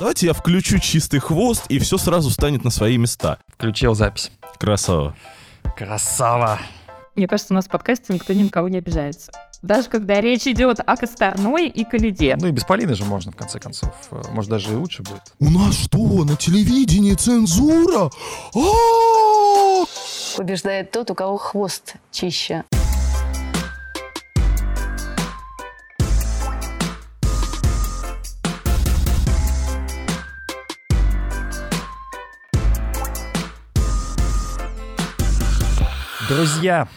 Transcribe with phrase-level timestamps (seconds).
[0.00, 3.38] Давайте я включу чистый хвост, и все сразу станет на свои места.
[3.48, 4.32] Включил запись.
[4.58, 5.14] Красава.
[5.76, 6.58] Красава.
[7.14, 9.30] Мне кажется, у нас в подкасте никто ни на кого не обижается.
[9.62, 12.36] Даже когда речь идет о Косторной и Калиде.
[12.40, 13.92] Ну и без Полины же можно, в конце концов.
[14.32, 15.22] Может, даже и лучше будет.
[15.38, 18.10] У нас что, на телевидении цензура?
[18.54, 19.84] А!
[20.36, 22.64] Побеждает тот, у кого хвост чище.
[36.28, 36.88] Друзья,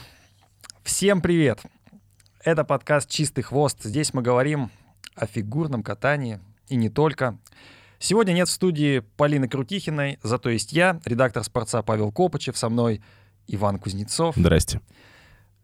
[0.84, 1.60] всем привет!
[2.46, 3.84] Это подкаст «Чистый хвост».
[3.84, 4.72] Здесь мы говорим
[5.16, 7.38] о фигурном катании и не только.
[8.00, 13.02] Сегодня нет в студии Полины Крутихиной, зато есть я, редактор «Спорца» Павел Копычев, со мной
[13.48, 14.36] Иван Кузнецов.
[14.38, 14.80] Здрасте.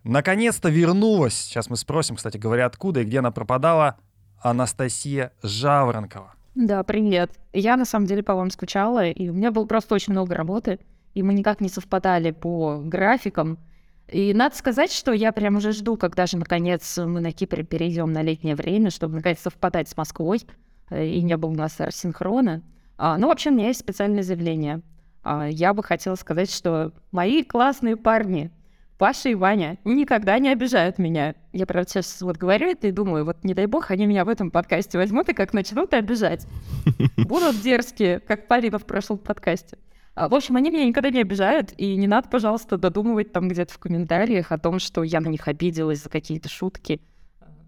[0.04, 3.96] Наконец-то вернулась, сейчас мы спросим, кстати говоря, откуда и где она пропадала,
[4.42, 6.34] Анастасия Жаворонкова.
[6.56, 7.32] Да, привет.
[7.54, 10.80] Я на самом деле по вам скучала, и у меня было просто очень много работы—
[11.14, 13.60] и мы никак не совпадали по графикам.
[14.08, 18.12] И надо сказать, что я прям уже жду, когда же, наконец, мы на Кипре перейдем
[18.12, 20.42] на летнее время, чтобы, наконец, совпадать с Москвой,
[20.90, 22.62] э, и не было у нас синхрона.
[22.98, 24.82] А, ну, вообще, у меня есть специальное заявление.
[25.24, 28.52] А, я бы хотела сказать, что мои классные парни,
[28.98, 31.36] Паша и Ваня, никогда не обижают меня.
[31.52, 34.30] Я, правда, сейчас вот говорю это и думаю, вот не дай бог, они меня в
[34.30, 36.46] этом подкасте возьмут и как начнут обижать.
[37.18, 39.78] Будут дерзкие, как Полина в прошлом подкасте.
[40.16, 43.74] А, в общем, они меня никогда не обижают, и не надо, пожалуйста, додумывать там где-то
[43.74, 47.02] в комментариях о том, что я на них обиделась за какие-то шутки.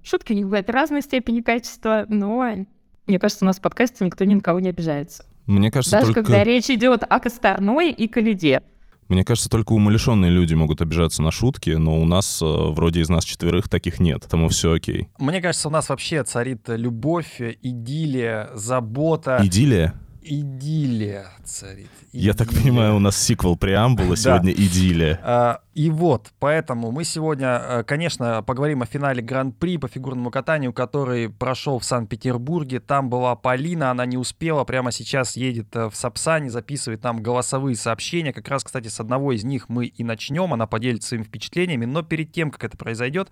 [0.04, 2.66] Шутки у них бывают разной степени качества, но
[3.08, 5.26] мне кажется, у нас в подкасте никто ни на кого не обижается.
[5.48, 6.24] Мне кажется, Даже только...
[6.24, 8.62] когда речь идет о Косторной и Калиде.
[9.08, 13.10] Мне кажется, только умалишенные люди могут обижаться на шутки, но у нас, э, вроде из
[13.10, 15.10] нас четверых, таких нет, поэтому все окей.
[15.20, 19.40] Мне кажется, у нас вообще царит любовь, идиллия, забота.
[19.44, 19.94] Идиллия?
[20.26, 21.90] Идиллия царит.
[22.12, 22.28] Идиллия.
[22.28, 25.20] Я так понимаю, у нас сиквел преамбула сегодня идиллия.
[25.24, 30.74] А, и вот, поэтому мы сегодня, э, конечно, поговорим о финале Гран-при по фигурному катанию,
[30.74, 32.80] который прошел в Санкт-Петербурге.
[32.80, 37.76] Там была Полина, она не успела, прямо сейчас едет э, в Сапсане, записывает нам голосовые
[37.76, 38.34] сообщения.
[38.34, 41.86] Как раз, кстати, с одного из них мы и начнем, она поделится своими впечатлениями.
[41.86, 43.30] Но перед тем, как это произойдет,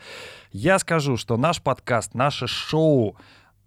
[0.51, 3.17] я скажу, что наш подкаст, наше шоу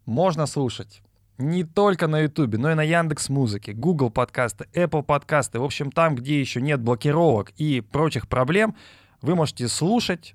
[0.05, 1.03] можно слушать
[1.39, 5.59] не только на Ютубе, но и на Яндекс Музыке, Google подкасты, Apple подкасты.
[5.59, 8.75] В общем, там, где еще нет блокировок и прочих проблем,
[9.23, 10.35] вы можете слушать,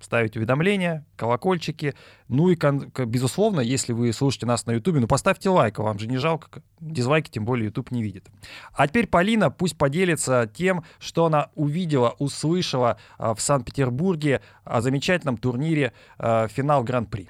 [0.00, 1.94] ставить уведомления, колокольчики.
[2.28, 2.56] Ну и,
[3.04, 6.62] безусловно, если вы слушаете нас на Ютубе, ну поставьте лайк, вам же не жалко.
[6.80, 8.26] Дизлайки тем более Ютуб не видит.
[8.72, 15.36] А теперь Полина пусть поделится тем, что она увидела, услышала а, в Санкт-Петербурге о замечательном
[15.36, 17.28] турнире а, финал Гран-при.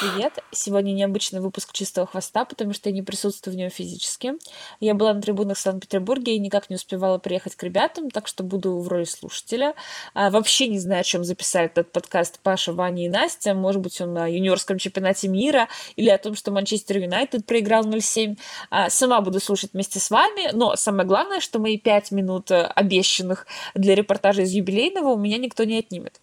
[0.00, 0.40] Привет!
[0.50, 4.34] Сегодня необычный выпуск «Чистого хвоста», потому что я не присутствую в нем физически.
[4.78, 8.44] Я была на трибунах в Санкт-Петербурге и никак не успевала приехать к ребятам, так что
[8.44, 9.74] буду в роли слушателя.
[10.12, 13.54] А, вообще не знаю, о чем записать этот подкаст Паша, Ваня и Настя.
[13.54, 18.36] Может быть, он на юниорском чемпионате мира или о том, что Манчестер Юнайтед проиграл 0-7.
[18.68, 22.66] А, сама буду слушать вместе с вами, но самое главное, что мои пять минут э,
[22.66, 26.20] обещанных для репортажа из юбилейного у меня никто не отнимет.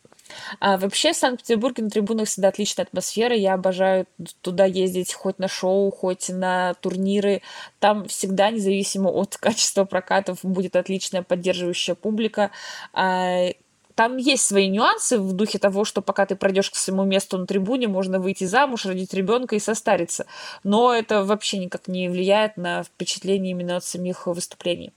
[0.60, 3.36] А вообще в Санкт-Петербурге на трибунах всегда отличная атмосфера.
[3.36, 4.08] Я обожаю
[4.42, 7.42] туда ездить хоть на шоу, хоть на турниры.
[7.80, 12.52] Там всегда, независимо от качества прокатов, будет отличная поддерживающая публика.
[12.94, 13.50] А,
[13.96, 17.46] там есть свои нюансы в духе того, что пока ты пройдешь к своему месту на
[17.46, 20.26] трибуне, можно выйти замуж, родить ребенка и состариться.
[20.64, 24.92] Но это вообще никак не влияет на впечатление именно от самих выступлений.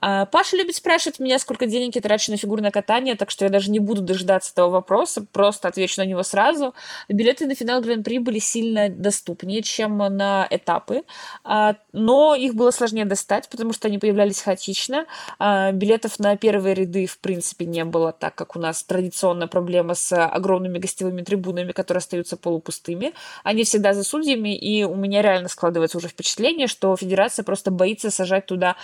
[0.00, 3.50] А, Паша любит спрашивать меня, сколько денег я трачу на фигурное катание, так что я
[3.50, 6.74] даже не буду дожидаться этого вопроса, просто отвечу на него сразу.
[7.08, 11.02] Билеты на финал Гран-при были сильно доступнее, чем на этапы,
[11.44, 15.06] а, но их было сложнее достать, потому что они появлялись хаотично.
[15.38, 19.94] А, билетов на первые ряды, в принципе, не было, так как у нас традиционная проблема
[19.94, 23.12] с огромными гостевыми трибунами, которые остаются полупустыми.
[23.42, 28.10] Они всегда за судьями, и у меня реально складывается уже впечатление, что федерация просто боится
[28.10, 28.76] сажать туда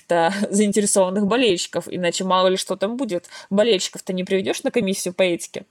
[0.00, 3.28] каких-то заинтересованных болельщиков, иначе мало ли что там будет.
[3.50, 5.64] Болельщиков-то не приведешь на комиссию по этике.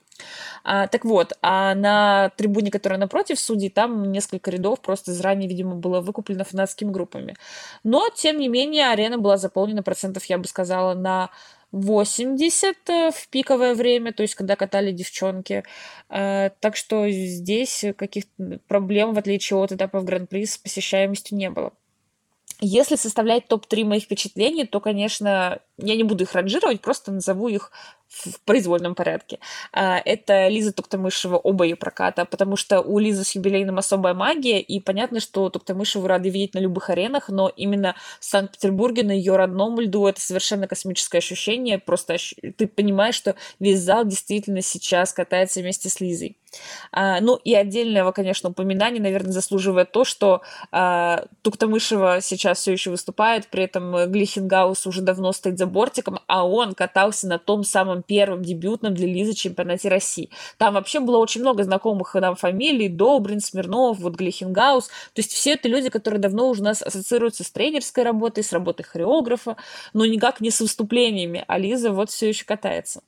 [0.64, 5.76] А, так вот, а на трибуне, которая напротив судей, там несколько рядов просто заранее, видимо,
[5.76, 7.36] было выкуплено фанатскими группами.
[7.84, 11.30] Но, тем не менее, арена была заполнена процентов, я бы сказала, на
[11.72, 15.64] 80 э, в пиковое время, то есть когда катали девчонки.
[16.10, 21.72] Э, так что здесь каких-то проблем, в отличие от этапов Гран-при, с посещаемостью не было.
[22.62, 27.72] Если составлять топ-3 моих впечатлений, то, конечно, я не буду их ранжировать, просто назову их
[28.10, 29.40] в произвольном порядке.
[29.72, 34.60] А, это Лиза Туктамышева, оба ее проката, потому что у Лизы с юбилейным особая магия,
[34.60, 39.36] и понятно, что Туктамышеву рады видеть на любых аренах, но именно в Санкт-Петербурге, на ее
[39.36, 42.18] родном льду, это совершенно космическое ощущение, просто
[42.58, 46.36] ты понимаешь, что весь зал действительно сейчас катается вместе с Лизой.
[46.92, 50.42] А, ну и отдельного, конечно, упоминания, наверное, заслуживает то, что
[50.72, 56.48] а, Туктамышева сейчас все еще выступает, при этом Глихенгаус уже давно стоит за бортиком, а
[56.48, 60.30] он катался на том самом самом первом дебютном для Лизы чемпионате России.
[60.58, 64.88] Там вообще было очень много знакомых нам фамилий, Добрин, Смирнов, вот Глихенгаус.
[64.88, 68.54] То есть все это люди, которые давно уже у нас ассоциируются с тренерской работой, с
[68.54, 69.56] работой хореографа,
[69.94, 71.44] но никак не с выступлениями.
[71.48, 73.02] А Лиза вот все еще катается.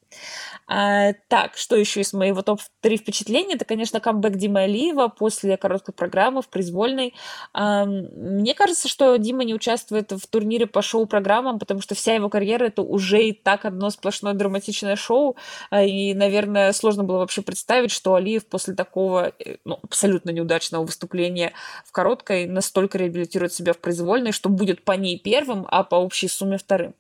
[0.68, 3.56] А, так, что еще из моего топ-3 впечатления?
[3.56, 7.14] Это, конечно, камбэк Димы Алиева после короткой программы в произвольной.
[7.54, 12.30] А, мне кажется, что Дима не участвует в турнире по шоу-программам, потому что вся его
[12.30, 15.36] карьера это уже и так одно сплошное драматичное шоу.
[15.70, 20.86] А, и, наверное, сложно было вообще представить, что Алиев после такого э, ну, абсолютно неудачного
[20.86, 21.54] выступления
[21.86, 26.28] в короткой настолько реабилитирует себя в произвольной, что будет по ней первым, а по общей
[26.28, 26.96] сумме вторым.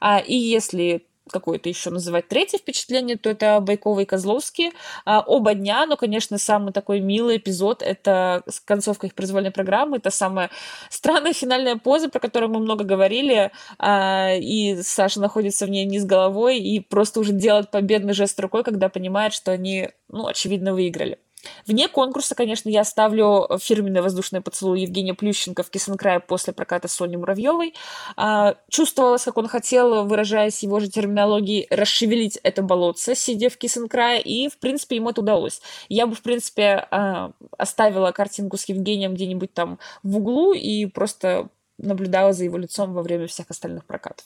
[0.00, 4.72] А, и если какое-то еще называть третье впечатление, то это Байкова и Козловский.
[5.04, 9.98] А, оба дня, но, конечно, самый такой милый эпизод— это концовка их произвольной программы.
[9.98, 10.50] Это самая
[10.90, 15.98] странная финальная поза, про которую мы много говорили, а, и Саша находится в ней не
[15.98, 20.74] с головой и просто уже делает победный жест рукой, когда понимает, что они, ну, очевидно,
[20.74, 21.18] выиграли.
[21.66, 27.16] Вне конкурса, конечно, я ставлю фирменный воздушный поцелуй Евгения Плющенко в Кисенкрае после проката Сони
[27.16, 27.74] Муравьевой.
[28.16, 34.20] А, чувствовалось, как он хотел, выражаясь его же терминологией, расшевелить это болотце, сидя в Кисенкрае,
[34.20, 35.60] и, в принципе, ему это удалось.
[35.88, 41.48] Я бы, в принципе, а, оставила картинку с Евгением где-нибудь там в углу и просто
[41.78, 44.24] наблюдала за его лицом во время всех остальных прокатов.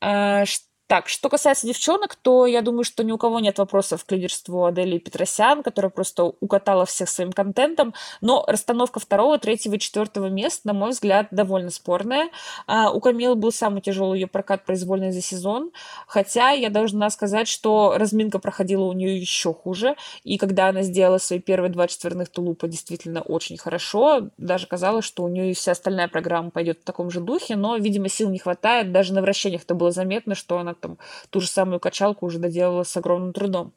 [0.00, 0.44] А,
[0.86, 4.66] так, что касается девчонок, то я думаю, что ни у кого нет вопросов к лидерству
[4.66, 10.74] Адели Петросян, которая просто укатала всех своим контентом, но расстановка второго, третьего четвертого мест, на
[10.74, 12.28] мой взгляд, довольно спорная.
[12.66, 15.70] А, у Камилы был самый тяжелый ее прокат произвольный за сезон,
[16.06, 21.16] хотя я должна сказать, что разминка проходила у нее еще хуже, и когда она сделала
[21.16, 25.72] свои первые два четверных тулупа действительно очень хорошо, даже казалось, что у нее и вся
[25.72, 29.62] остальная программа пойдет в таком же духе, но, видимо, сил не хватает, даже на вращениях
[29.62, 30.98] это было заметно, что она там
[31.30, 33.72] ту же самую качалку уже доделала с огромным трудом.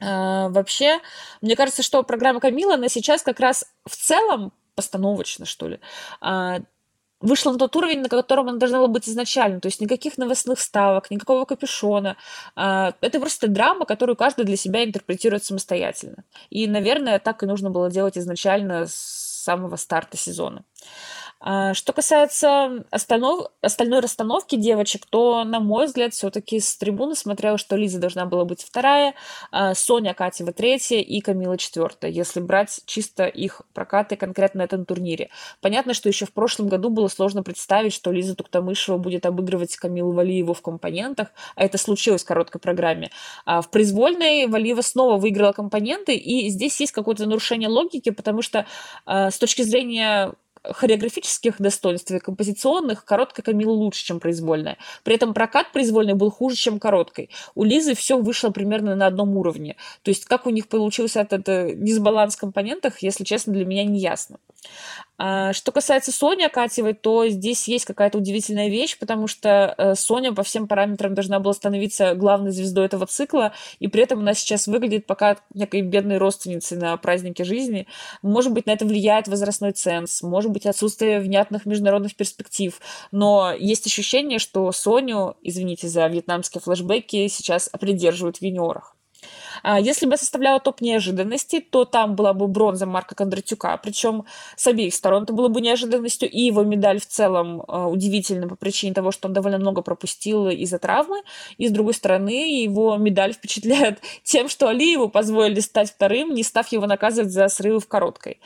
[0.00, 1.00] А, вообще,
[1.40, 5.80] мне кажется, что программа Камила, она сейчас как раз в целом постановочно, что ли,
[6.20, 6.58] а,
[7.20, 9.60] вышла на тот уровень, на котором она должна была быть изначально.
[9.60, 12.16] То есть никаких новостных ставок, никакого капюшона.
[12.54, 16.24] А, это просто драма, которую каждый для себя интерпретирует самостоятельно.
[16.50, 18.94] И, наверное, так и нужно было делать изначально с
[19.44, 20.64] самого старта сезона.
[21.38, 27.58] А, что касается остального, остальной расстановки девочек, то, на мой взгляд, все-таки с трибуны смотрела,
[27.58, 29.14] что Лиза должна была быть вторая,
[29.50, 34.86] а, Соня Катева третья и Камила четвертая, если брать чисто их прокаты конкретно на этом
[34.86, 35.28] турнире.
[35.60, 40.12] Понятно, что еще в прошлом году было сложно представить, что Лиза Туктамышева будет обыгрывать Камилу
[40.12, 43.10] Валиеву в компонентах, а это случилось в короткой программе.
[43.44, 48.66] А в произвольной Валиева снова выиграла компоненты, и здесь есть какое-то нарушение логики, потому что
[49.04, 50.32] с точки зрения
[50.72, 54.78] хореографических достоинств и композиционных короткая Камила лучше, чем произвольная.
[55.02, 57.30] При этом прокат произвольной был хуже, чем короткой.
[57.54, 59.76] У Лизы все вышло примерно на одном уровне.
[60.02, 63.84] То есть как у них получился этот э, дисбаланс в компонентах, если честно, для меня
[63.84, 64.38] не ясно.
[65.18, 70.32] А, что касается Сони Акатьевой, то здесь есть какая-то удивительная вещь, потому что э, Соня
[70.32, 74.66] по всем параметрам должна была становиться главной звездой этого цикла, и при этом она сейчас
[74.66, 77.86] выглядит пока некой бедной родственницей на празднике жизни.
[78.20, 82.78] Может быть, на это влияет возрастной ценз, может быть, отсутствие внятных международных перспектив,
[83.10, 88.96] но есть ощущение, что Соню, извините за вьетнамские флешбеки, сейчас придерживают в юниорах.
[89.62, 94.24] А если бы я составляла топ неожиданностей, то там была бы бронза Марка Кондратюка, причем
[94.56, 98.56] с обеих сторон это было бы неожиданностью, и его медаль в целом э, удивительна по
[98.56, 101.22] причине того, что он довольно много пропустил из-за травмы,
[101.58, 106.66] и с другой стороны его медаль впечатляет тем, что Алиеву позволили стать вторым, не став
[106.68, 108.38] его наказывать за срывы в короткой.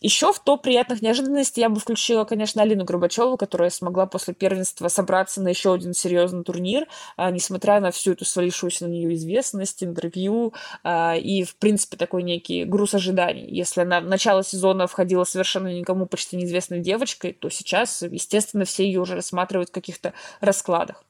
[0.00, 4.88] Еще в топ приятных неожиданностей я бы включила, конечно, Алину Горбачеву, которая смогла после первенства
[4.88, 6.86] собраться на еще один серьезный турнир,
[7.18, 12.22] а, несмотря на всю эту свалившуюся на нее известность, интервью а, и, в принципе, такой
[12.22, 13.46] некий груз ожиданий.
[13.50, 18.86] Если она в начало сезона входила совершенно никому почти неизвестной девочкой, то сейчас, естественно, все
[18.86, 21.04] ее уже рассматривают в каких-то раскладах.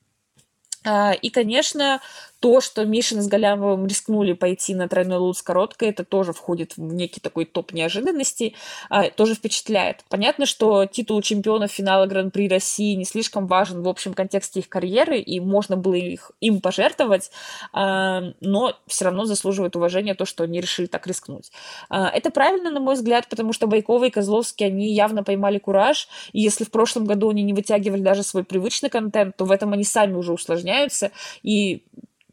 [0.85, 2.01] А, и, конечно,
[2.45, 6.77] то, что Мишин с Галямовым рискнули пойти на тройной лут с короткой, это тоже входит
[6.77, 8.55] в некий такой топ неожиданностей,
[8.91, 10.05] а, тоже впечатляет.
[10.11, 15.21] Понятно, что титул чемпиона финала Гран-при России не слишком важен в общем контексте их карьеры,
[15.21, 17.31] и можно было их, им пожертвовать,
[17.73, 21.51] а, но все равно заслуживает уважения то, что они решили так рискнуть.
[21.89, 26.09] А, это правильно, на мой взгляд, потому что Байкова и Козловский, они явно поймали кураж,
[26.35, 29.73] и если в прошлом году они не вытягивали даже свой привычный контент, то в этом
[29.73, 31.11] они сами уже усложняются,
[31.43, 31.85] и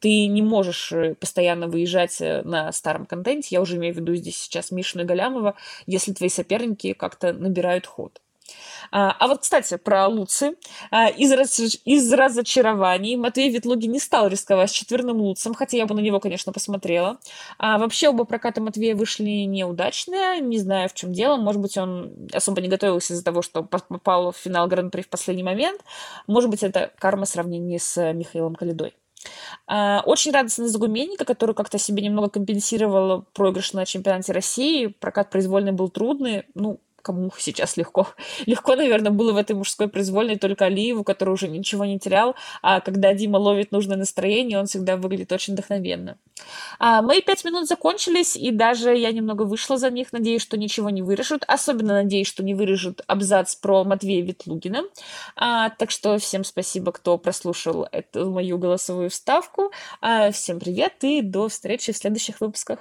[0.01, 4.15] ты не можешь э, постоянно выезжать э, на старом контенте, я уже имею в виду
[4.15, 5.55] здесь сейчас Мишину и Галямова,
[5.85, 8.19] если твои соперники как-то набирают ход.
[8.91, 10.55] А, а вот, кстати, про Луцы.
[10.89, 15.85] А, из, раз, из разочарований Матвей Ветлуги не стал рисковать с четверным Луцем, хотя я
[15.85, 17.19] бы на него, конечно, посмотрела.
[17.57, 21.37] А вообще оба проката Матвея вышли неудачные, не знаю, в чем дело.
[21.37, 25.43] Может быть, он особо не готовился из-за того, что попал в финал Гран-при в последний
[25.43, 25.81] момент.
[26.27, 28.93] Может быть, это карма сравнения с Михаилом Калидой.
[29.67, 34.87] А, очень радостно за Гуменника, который как-то себе немного компенсировал проигрыш на чемпионате России.
[34.87, 36.43] Прокат произвольный был трудный.
[36.53, 38.07] Ну, кому сейчас легко.
[38.45, 42.81] Легко, наверное, было в этой мужской произвольной только Алиеву, который уже ничего не терял, а
[42.81, 46.17] когда Дима ловит нужное настроение, он всегда выглядит очень вдохновенно.
[46.79, 50.89] А, мои пять минут закончились, и даже я немного вышла за них, надеюсь, что ничего
[50.89, 54.83] не вырежут, особенно надеюсь, что не вырежут абзац про Матвея Ветлугина.
[55.35, 59.71] А, так что всем спасибо, кто прослушал эту мою голосовую вставку.
[60.01, 62.79] А, всем привет и до встречи в следующих выпусках.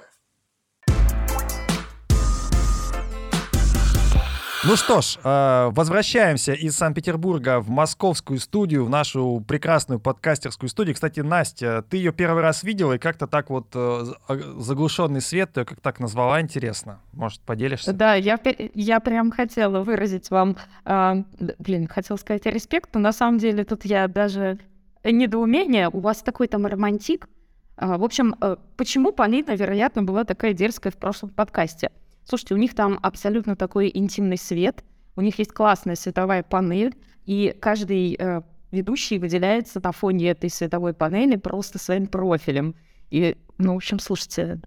[4.63, 10.93] Ну что ж, э, возвращаемся из Санкт-Петербурга в московскую студию, в нашу прекрасную подкастерскую студию.
[10.93, 15.53] Кстати, Настя, ты ее первый раз видела и как-то так вот э, а, заглушенный свет,
[15.53, 16.99] ты как так назвала, интересно.
[17.11, 17.91] Может, поделишься?
[17.91, 18.39] Да, я,
[18.75, 21.23] я прям хотела выразить вам, э,
[21.57, 24.59] блин, хотела сказать респект, но на самом деле тут я даже
[25.03, 27.27] недоумение, у вас такой там романтик.
[27.77, 28.35] В общем,
[28.77, 31.89] почему Полина, вероятно, была такая дерзкая в прошлом подкасте?
[32.23, 34.83] Слушайте, у них там абсолютно такой интимный свет,
[35.15, 40.93] у них есть классная световая панель, и каждый э, ведущий выделяется на фоне этой световой
[40.93, 42.75] панели просто своим профилем.
[43.09, 44.61] И, ну, в общем, слушайте,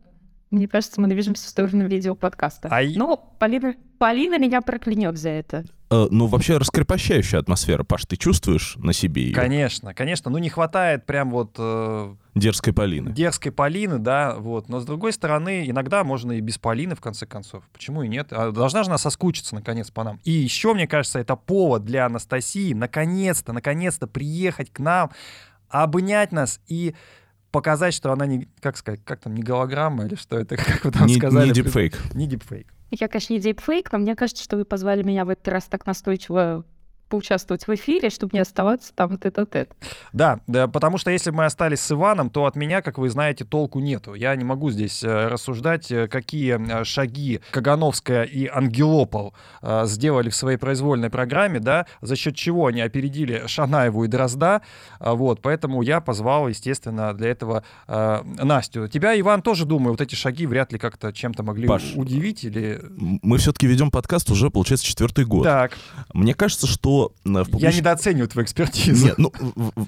[0.50, 2.68] мне кажется, мы движемся в сторону видеоподкаста.
[2.70, 2.82] А...
[2.94, 5.64] Но Полина, Полина меня проклянет за это.
[5.94, 9.34] Э, ну, вообще раскрепощающая атмосфера, Паш, ты чувствуешь на себе ее?
[9.34, 10.30] Конечно, конечно.
[10.30, 11.54] Ну, не хватает прям вот...
[11.58, 13.12] Э, дерзкой Полины.
[13.12, 14.68] Дерзкой Полины, да, вот.
[14.68, 17.62] Но, с другой стороны, иногда можно и без Полины, в конце концов.
[17.72, 18.32] Почему и нет?
[18.32, 20.18] А должна же она соскучиться, наконец, по нам.
[20.24, 25.10] И еще, мне кажется, это повод для Анастасии наконец-то, наконец-то приехать к нам,
[25.68, 26.94] обнять нас и
[27.52, 30.90] показать, что она не, как сказать, как там, не голограмма или что это, как вы
[30.90, 31.46] там не, сказали?
[31.46, 31.96] Не дипфейк.
[32.14, 32.66] Не дипфейк.
[33.00, 35.84] Я, конечно, не дипфейк, но мне кажется, что вы позвали меня в этот раз так
[35.86, 36.64] настойчиво
[37.08, 39.70] поучаствовать в эфире, чтобы не оставаться там тет-а-тет.
[40.12, 43.44] Да, да, потому что если мы остались с Иваном, то от меня, как вы знаете,
[43.44, 44.14] толку нету.
[44.14, 49.34] Я не могу здесь э, рассуждать, э, какие э, шаги Кагановская и Ангелопол
[49.84, 54.62] сделали в своей произвольной программе, да, за счет чего они опередили Шанаеву и Дрозда,
[55.00, 58.88] вот, поэтому я позвал, естественно, для этого Настю.
[58.88, 62.80] Тебя, Иван, тоже, думаю, вот эти шаги вряд ли как-то чем-то могли Паш, удивить или...
[62.96, 65.44] Мы все-таки ведем подкаст уже, получается, четвертый год.
[65.44, 65.72] Так.
[66.12, 67.62] Мне кажется, что Э, в публич...
[67.62, 69.06] Я недооцениваю твою экспертизу.
[69.06, 69.32] Нет, ну,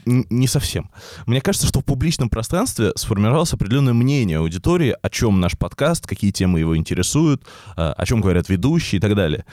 [0.05, 0.91] не совсем.
[1.27, 6.31] Мне кажется, что в публичном пространстве сформировалось определенное мнение аудитории, о чем наш подкаст, какие
[6.31, 7.43] темы его интересуют,
[7.77, 9.45] э, о чем говорят ведущие и так далее.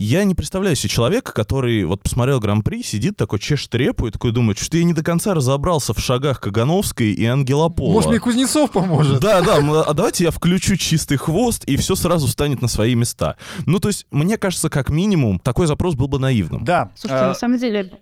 [0.00, 4.32] Я не представляю себе человека, который вот посмотрел Гран-при, сидит такой, чешет репу и такой
[4.32, 7.92] думает, что я не до конца разобрался в шагах Кагановской и Ангелопола.
[7.92, 9.20] Может, мне Кузнецов поможет?
[9.20, 13.36] Да, да, а давайте я включу чистый хвост, и все сразу станет на свои места.
[13.66, 16.64] Ну, то есть, мне кажется, как минимум, такой запрос был бы наивным.
[16.64, 16.92] Да.
[16.94, 17.28] Слушайте, а...
[17.28, 17.92] на самом деле,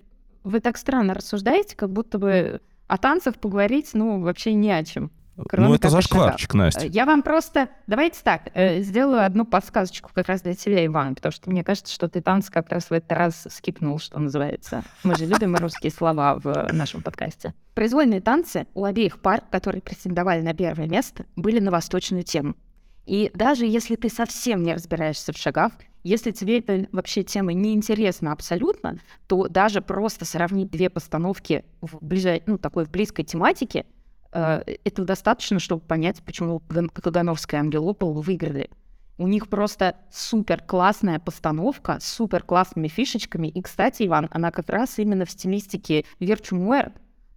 [0.45, 5.11] вы так странно рассуждаете, как будто бы о танцах поговорить, ну, вообще не о чем.
[5.47, 6.85] Кроме ну, это зашкварчик, Настя.
[6.85, 7.69] Я вам просто...
[7.87, 11.93] Давайте так, э, сделаю одну подсказочку как раз для тебя, Иван, потому что мне кажется,
[11.93, 14.83] что ты танц как раз в этот раз скипнул, что называется.
[15.03, 17.53] Мы же любим русские слова в нашем подкасте.
[17.73, 22.55] Произвольные танцы у обеих пар, которые претендовали на первое место, были на восточную тему.
[23.05, 25.71] И даже если ты совсем не разбираешься в шагах,
[26.03, 31.97] если тебе эта вообще тема не интересна абсолютно, то даже просто сравнить две постановки в,
[32.01, 32.43] ближай...
[32.45, 33.98] ну, такой в близкой тематике— Э,
[34.31, 36.61] этого достаточно, чтобы понять, почему
[36.93, 38.69] Кагановская и Ангелопол выиграли.
[39.17, 43.47] У них просто супер классная постановка с супер классными фишечками.
[43.47, 46.93] И, кстати, Иван, она как раз именно в стилистике Верчумуэр.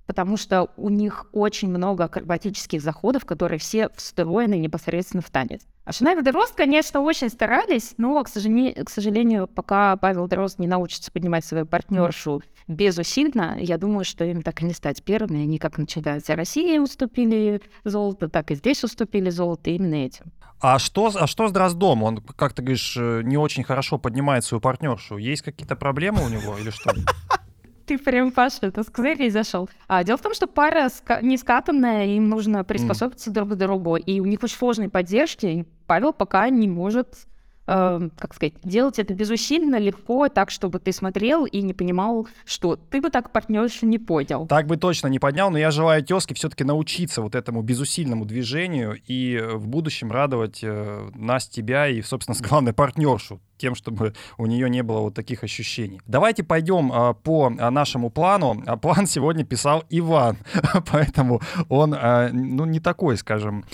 [0.07, 5.63] потому что у них очень много акробатических заходов, которые все встроены непосредственно в танец.
[5.85, 10.69] А и Дрозд, конечно, очень старались, но, к сожалению, к сожалению, пока Павел Дрозд не
[10.69, 15.43] научится поднимать свою партнершу безусильно, я думаю, что им так и не стать первыми.
[15.43, 20.27] Они как на чемпионате России уступили золото, так и здесь уступили золото именно этим.
[20.61, 22.05] А что, а что с Дроздом?
[22.05, 25.17] Он, как ты говоришь, э, не очень хорошо поднимает свою партнершу.
[25.17, 26.93] Есть какие-то проблемы у него или что?
[27.87, 29.69] Ты прям, Паша, это с козырей зашел.
[29.89, 33.33] А, дело в том, что пара ска- не скатанная, им нужно приспособиться mm.
[33.33, 37.27] друг к другу, и у них очень сложные поддержки, и Павел пока не может
[37.67, 42.77] э, как сказать, делать это безусильно, легко, так, чтобы ты смотрел и не понимал, что
[42.77, 44.47] ты бы так партнершу не понял.
[44.47, 49.01] Так бы точно не поднял, но я желаю тезке все-таки научиться вот этому безусильному движению
[49.07, 54.69] и в будущем радовать э, нас, тебя и, собственно, главной партнершу тем, чтобы у нее
[54.69, 56.01] не было вот таких ощущений.
[56.07, 58.61] Давайте пойдем а, по а, нашему плану.
[58.67, 60.37] А план сегодня писал Иван,
[60.91, 63.65] поэтому он, а, ну, не такой, скажем,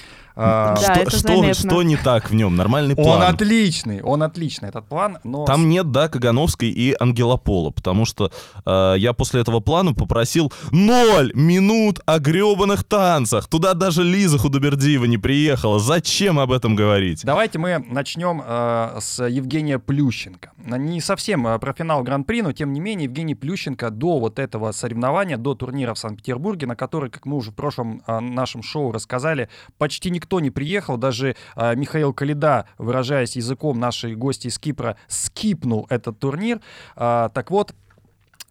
[0.41, 2.55] а, да, что, что, что не так в нем?
[2.55, 3.23] Нормальный план.
[3.23, 5.19] Он отличный, он отличный, этот план.
[5.25, 5.45] Но...
[5.45, 8.31] Там нет, да, Кагановской и Ангелопола, потому что
[8.65, 13.49] э, я после этого плана попросил ноль минут о гребаных танцах.
[13.49, 15.81] Туда даже Лиза Худобердиева не приехала.
[15.81, 17.25] Зачем об этом говорить?
[17.25, 20.53] Давайте мы начнем э, с Евгения Плющенко.
[20.57, 24.73] Не совсем э, про финал Гран-при, но тем не менее Евгений Плющенко до вот этого
[24.73, 28.93] соревнования, до турнира в Санкт-Петербурге, на который, как мы уже в прошлом э, нашем шоу
[28.93, 34.97] рассказали, почти никто не приехал, даже э, Михаил Калида, выражаясь языком нашей гости из Кипра,
[35.07, 36.61] скипнул этот турнир.
[36.97, 37.75] Так вот,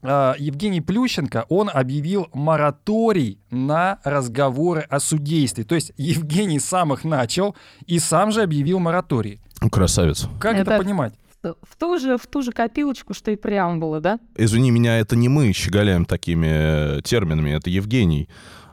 [0.04, 5.64] Евгений Плющенко, он объявил мораторий на разговоры о судействе.
[5.64, 7.56] То есть Евгений сам их начал
[7.86, 9.42] и сам же объявил мораторий.
[9.72, 10.28] Красавец.
[10.40, 11.14] Как это, это понимать?
[11.44, 14.20] В ту, же, в ту же копилочку, что и преамбула, да?
[14.36, 18.28] Извини меня, это не мы щеголяем такими э, терминами, это Евгений.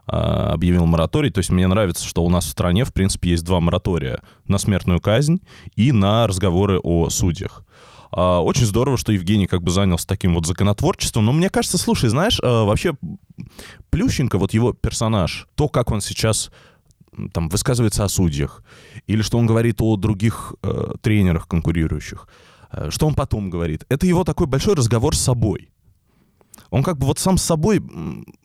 [0.07, 1.31] А, объявил мораторий.
[1.31, 4.21] То есть мне нравится, что у нас в стране, в принципе, есть два моратория.
[4.47, 5.41] На смертную казнь
[5.77, 7.65] и на разговоры о судьях.
[8.13, 11.25] А, очень здорово, что Евгений как бы занялся таким вот законотворчеством.
[11.25, 12.95] Но мне кажется, слушай, знаешь, а, вообще
[13.91, 16.51] Плющенко, вот его персонаж, то, как он сейчас
[17.33, 18.63] там высказывается о судьях,
[19.07, 22.29] или что он говорит о других э, тренерах конкурирующих,
[22.73, 25.71] э, что он потом говорит, это его такой большой разговор с собой
[26.71, 27.81] он как бы вот сам с собой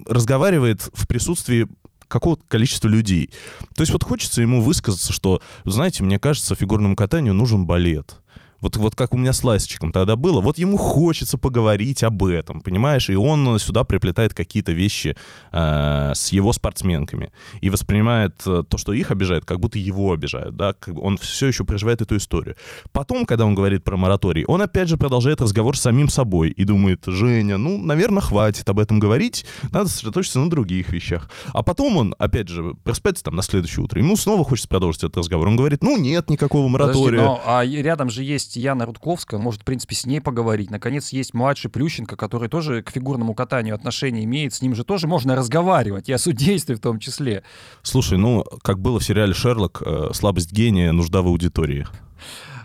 [0.06, 1.68] разговаривает в присутствии
[2.08, 3.32] какого-то количества людей.
[3.76, 8.18] То есть вот хочется ему высказаться, что, знаете, мне кажется, фигурному катанию нужен балет.
[8.62, 12.62] Вот, вот как у меня с Ласичком тогда было, вот ему хочется поговорить об этом,
[12.62, 13.10] понимаешь?
[13.10, 15.16] И он сюда приплетает какие-то вещи
[15.52, 17.32] э, с его спортсменками
[17.62, 20.76] и воспринимает э, то, что их обижает, как будто его обижают, да?
[20.96, 22.56] Он все еще проживает эту историю.
[22.92, 26.64] Потом, когда он говорит про мораторий, он опять же продолжает разговор с самим собой и
[26.64, 31.30] думает, Женя, ну, наверное, хватит об этом говорить, надо сосредоточиться на других вещах.
[31.54, 35.18] А потом он, опять же, просыпается там на следующее утро, ему снова хочется продолжить этот
[35.18, 35.48] разговор.
[35.48, 37.20] Он говорит, ну, нет никакого моратория.
[37.20, 40.22] Подожди, но, а рядом же есть есть Яна Рудковская, он может, в принципе, с ней
[40.22, 40.72] поговорить.
[40.72, 44.54] Наконец, есть младший Плющенко, который тоже к фигурному катанию отношения имеет.
[44.54, 47.44] С ним же тоже можно разговаривать, и о судействе в том числе.
[47.84, 51.88] Слушай, ну, как было в сериале «Шерлок», э, слабость гения, нужда в аудитории.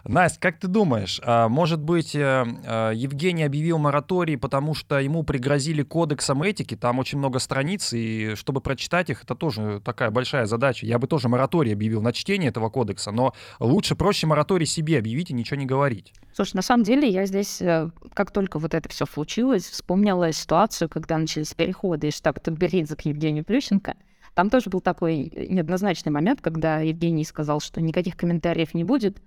[0.04, 5.22] Настя, как ты думаешь, а, может быть, э, э, Евгений объявил мораторий, потому что ему
[5.22, 10.44] пригрозили кодексом этики, там очень много страниц, и чтобы прочитать их, это тоже такая большая
[10.44, 10.84] задача.
[10.84, 15.30] Я бы тоже мораторий объявил на чтение этого кодекса, но лучше, проще мораторий себе объявить
[15.30, 16.12] и ничего не говорить.
[16.34, 20.90] Слушай, на самом деле я здесь, э, как только вот это все случилось, вспомнила ситуацию,
[20.90, 23.94] когда начались переходы из штаба Тутберидзе к Евгению Плющенко.
[24.34, 29.22] Там тоже был такой неоднозначный момент, когда Евгений сказал, что никаких комментариев не будет,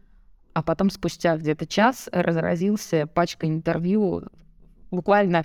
[0.57, 4.23] а потом спустя где-то час разразился пачка интервью,
[4.89, 5.43] буквально,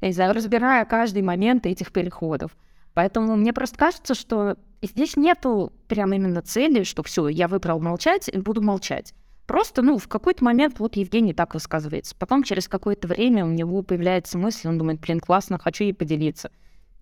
[0.00, 2.56] разбирая каждый момент этих переходов.
[2.94, 8.30] Поэтому мне просто кажется, что здесь нету прям именно цели, что все, я выбрал молчать
[8.32, 9.12] и буду молчать.
[9.46, 12.16] Просто, ну, в какой-то момент вот Евгений так высказывается.
[12.18, 16.50] Потом через какое-то время у него появляется мысль, он думает, блин, классно, хочу ей поделиться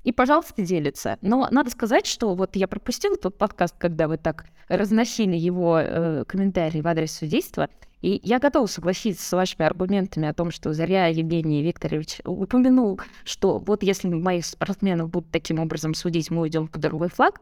[0.05, 1.19] и, пожалуйста, делится.
[1.23, 6.25] Но надо сказать, что вот я пропустила тот подкаст, когда вы так разносили его э,
[6.27, 7.69] комментарии в адрес судейства,
[8.01, 13.59] и я готова согласиться с вашими аргументами о том, что зря Евгений Викторович упомянул, что
[13.59, 17.41] вот если моих спортсменов будут таким образом судить, мы уйдем под другой флаг.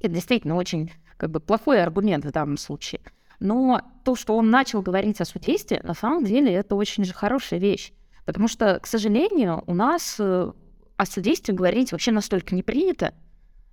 [0.00, 3.00] Это действительно очень как бы плохой аргумент в данном случае.
[3.38, 7.58] Но то, что он начал говорить о судействе, на самом деле это очень же хорошая
[7.58, 7.92] вещь.
[8.26, 10.52] Потому что, к сожалению, у нас э,
[11.00, 13.14] о судействе говорить вообще настолько не принято,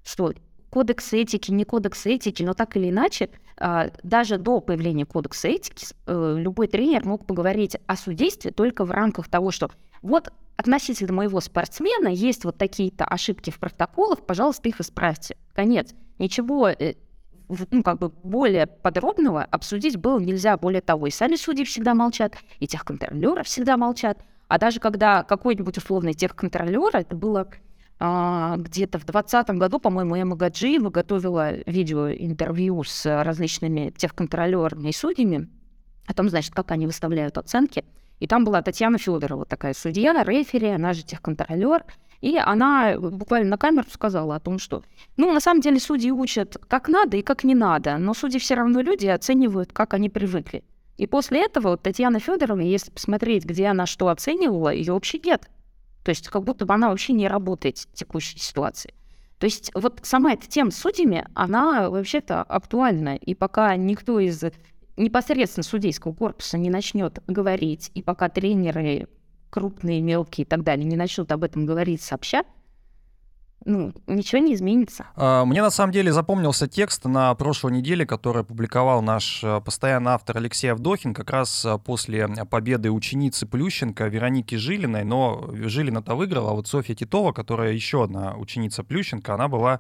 [0.06, 0.34] что
[0.70, 5.88] кодекс этики, не кодекс этики, но так или иначе, а, даже до появления кодекса этики
[6.06, 9.70] э, любой тренер мог поговорить о судействе только в рамках того, что
[10.02, 15.36] вот относительно моего спортсмена есть вот такие-то ошибки в протоколах, пожалуйста, их исправьте.
[15.54, 15.94] Конец.
[16.20, 16.94] Ничего э,
[17.72, 20.56] ну, как бы более подробного обсудить было нельзя.
[20.56, 24.18] Более того, и сами судьи всегда молчат, и техконтролеры всегда молчат.
[24.48, 27.48] А даже когда какой-нибудь условный техконтролер, это было
[28.00, 35.50] а, где-то в 2020 году, по-моему, Эмма Гаджиева готовила видеоинтервью с различными техконтролерами и судьями
[36.06, 37.84] о том, значит, как они выставляют оценки.
[38.20, 41.86] И там была Татьяна Федорова, такая судья, рефери, она же техконтролер.
[42.22, 44.84] И она буквально на камеру сказала о том, что,
[45.18, 48.56] ну, на самом деле судьи учат как надо и как не надо, но судьи все
[48.56, 50.64] равно люди оценивают, как они привыкли.
[50.98, 55.50] И после этого вот Татьяна Федоровна, если посмотреть, где она что оценивала, ее вообще нет.
[56.04, 58.94] То есть как будто бы она вообще не работает в текущей ситуации.
[59.38, 63.16] То есть вот сама эта тема с судьями, она вообще-то актуальна.
[63.16, 64.44] И пока никто из
[64.96, 69.08] непосредственно судейского корпуса не начнет говорить, и пока тренеры
[69.52, 72.44] крупные, мелкие и так далее не начнут об этом говорить сообща,
[73.66, 75.08] ну, ничего не изменится.
[75.16, 80.12] А, мне на самом деле запомнился текст на прошлой неделе, который опубликовал наш э, постоянный
[80.12, 86.52] автор Алексей Авдохин, как раз э, после победы ученицы Плющенко Вероники Жилиной, но Жилина-то выиграла,
[86.52, 89.80] а вот Софья Титова, которая еще одна ученица Плющенко, она была,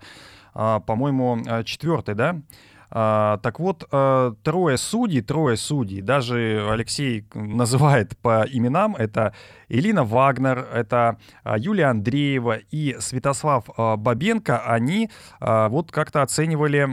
[0.54, 2.42] а, по-моему, э, четвертой, да,
[2.90, 9.34] а, так вот, а, трое судей, трое судей, даже Алексей называет по именам, это
[9.70, 16.88] Элина Вагнер, это а, Юлия Андреева и Святослав Бабенко, они вот как-то оценивали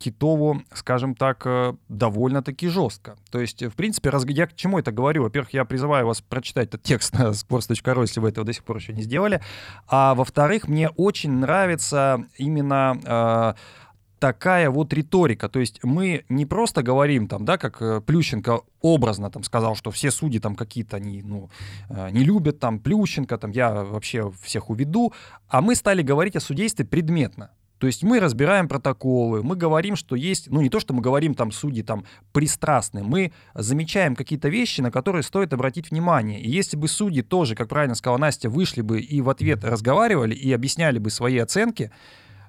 [0.00, 3.16] Китову, скажем так, э, довольно-таки жестко.
[3.30, 4.24] То есть, в принципе, раз...
[4.26, 5.24] я к чему это говорю?
[5.24, 8.78] Во-первых, я призываю вас прочитать этот текст на sports.ru, если вы этого до сих пор
[8.78, 9.42] еще не сделали.
[9.88, 13.54] А во-вторых, мне очень нравится именно э,
[14.20, 15.48] такая вот риторика.
[15.48, 19.90] То есть мы не просто говорим там, да, как э, Плющенко образно там сказал, что
[19.90, 21.50] все судьи там какие-то они, ну,
[21.88, 25.12] э, не любят там Плющенко, там я вообще всех уведу,
[25.48, 27.50] а мы стали говорить о судействе предметно.
[27.78, 31.34] То есть мы разбираем протоколы, мы говорим, что есть, ну не то, что мы говорим
[31.34, 36.38] там судьи там пристрастны, мы замечаем какие-то вещи, на которые стоит обратить внимание.
[36.42, 40.34] И если бы судьи тоже, как правильно сказала Настя, вышли бы и в ответ разговаривали
[40.34, 41.90] и объясняли бы свои оценки,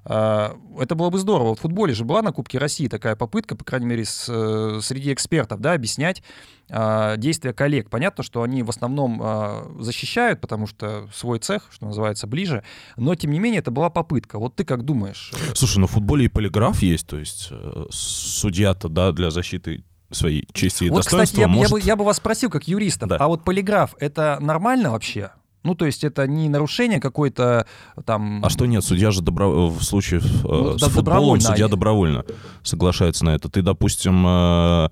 [0.04, 1.54] это было бы здорово.
[1.54, 5.12] В футболе же была на Кубке России такая попытка, по крайней мере, с, э, среди
[5.12, 6.22] экспертов, да, объяснять
[6.68, 7.88] э, действия коллег.
[7.88, 12.64] Понятно, что они в основном э, защищают, потому что свой цех, что называется, ближе,
[12.96, 14.38] но, тем не менее, это была попытка.
[14.38, 15.32] Вот ты как думаешь?
[15.54, 20.46] Слушай, ну в футболе и полиграф есть, то есть э, судья-то, да, для защиты своей
[20.52, 21.70] чести и вот, достоинства кстати, я, может...
[21.70, 23.16] я, бы, я бы вас спросил, как юриста, да.
[23.16, 25.30] а вот полиграф— это нормально вообще?
[25.64, 27.66] Ну, то есть это не нарушение какой-то
[28.04, 28.44] там...
[28.44, 29.68] А что нет, судья же добро...
[29.68, 32.24] в случае э, ну, с да, футболом судья добровольно
[32.62, 33.48] соглашается на это.
[33.48, 34.88] Ты, допустим, э,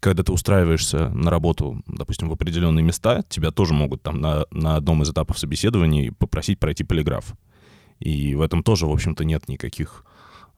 [0.00, 4.76] когда ты устраиваешься на работу, допустим, в определенные места, тебя тоже могут там на, на
[4.76, 7.34] одном из этапов собеседования попросить пройти полиграф.
[8.00, 10.04] И в этом тоже, в общем-то, нет никаких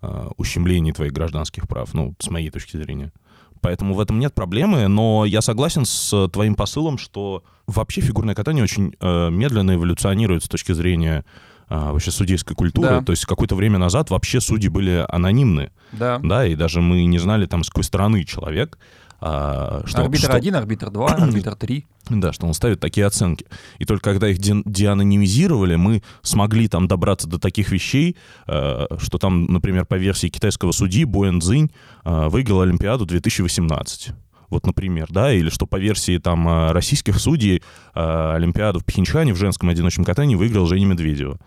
[0.00, 3.12] э, ущемлений твоих гражданских прав, ну, с моей точки зрения.
[3.60, 8.64] Поэтому в этом нет проблемы, но я согласен с твоим посылом, что вообще фигурное катание
[8.64, 11.24] очень э, медленно эволюционирует с точки зрения
[11.68, 12.88] э, вообще судейской культуры.
[12.88, 13.02] Да.
[13.02, 15.70] То есть какое-то время назад вообще судьи были анонимны.
[15.92, 16.20] Да.
[16.22, 18.78] Да, и даже мы не знали, там, с какой стороны человек.
[19.20, 20.36] А, что, арбитр что...
[20.36, 21.86] 1, арбитр 2, арбитр 3.
[22.10, 23.46] Да, что он ставит такие оценки.
[23.78, 29.18] И только когда их де- деанонимизировали, мы смогли там добраться до таких вещей, э, что
[29.18, 31.70] там, например, по версии китайского судьи Боэн Цзинь
[32.04, 34.10] э, выиграл Олимпиаду 2018
[34.50, 39.36] вот, например, да, или что по версии там э, российских судей Олимпиаду в Пхенчхане в
[39.36, 41.38] женском одиночном катании выиграл Женя Медведева.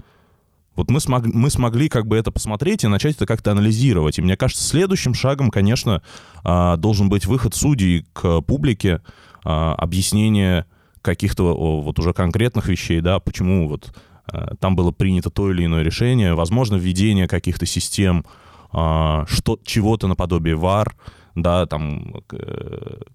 [0.75, 4.19] Вот мы, смог, мы смогли как бы это посмотреть и начать это как-то анализировать.
[4.19, 6.01] И мне кажется, следующим шагом, конечно,
[6.43, 9.01] а, должен быть выход судей к публике,
[9.43, 10.65] а, объяснение
[11.01, 13.93] каких-то вот уже конкретных вещей, да, почему вот
[14.27, 18.25] а, там было принято то или иное решение, возможно, введение каких-то систем,
[18.71, 20.95] что, чего-то наподобие ВАР,
[21.35, 22.23] да, там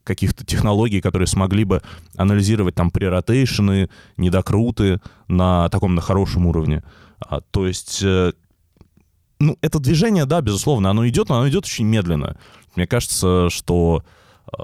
[0.04, 1.80] каких-то технологий, которые смогли бы
[2.14, 3.88] анализировать там преротейшены,
[4.18, 6.82] недокруты на таком на хорошем уровне.
[7.20, 8.32] А, то есть, э,
[9.38, 12.36] ну, это движение, да, безусловно, оно идет, но оно идет очень медленно.
[12.74, 14.02] Мне кажется, что
[14.58, 14.62] э,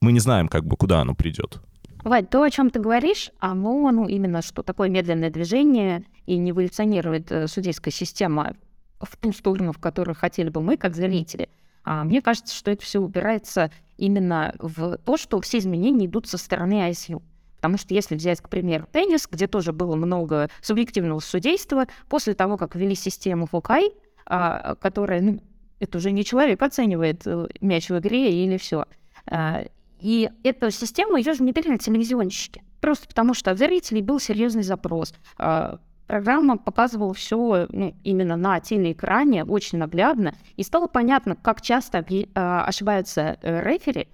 [0.00, 1.60] мы не знаем, как бы, куда оно придет.
[2.04, 6.52] Вадь, то, о чем ты говоришь, оно, ну, именно что такое медленное движение и не
[6.52, 8.54] эволюционирует э, судейская система
[9.00, 11.48] в ту сторону, в которую хотели бы мы, как зрители.
[11.84, 16.38] А мне кажется, что это все упирается именно в то, что все изменения идут со
[16.38, 17.22] стороны ISU.
[17.58, 22.56] Потому что если взять, к примеру, теннис, где тоже было много субъективного судейства, после того,
[22.56, 23.92] как ввели систему Фокай,
[24.26, 25.40] а, которая, ну,
[25.80, 28.84] это уже не человек оценивает э, мяч в игре или все.
[29.26, 29.64] А,
[30.00, 32.62] и эту систему ее же внедрили телевизионщики.
[32.80, 35.12] Просто потому что от зрителей был серьезный запрос.
[35.36, 42.04] А, программа показывала все ну, именно на телеэкране, очень наглядно, и стало понятно, как часто
[42.34, 44.08] ошибаются э, рефери,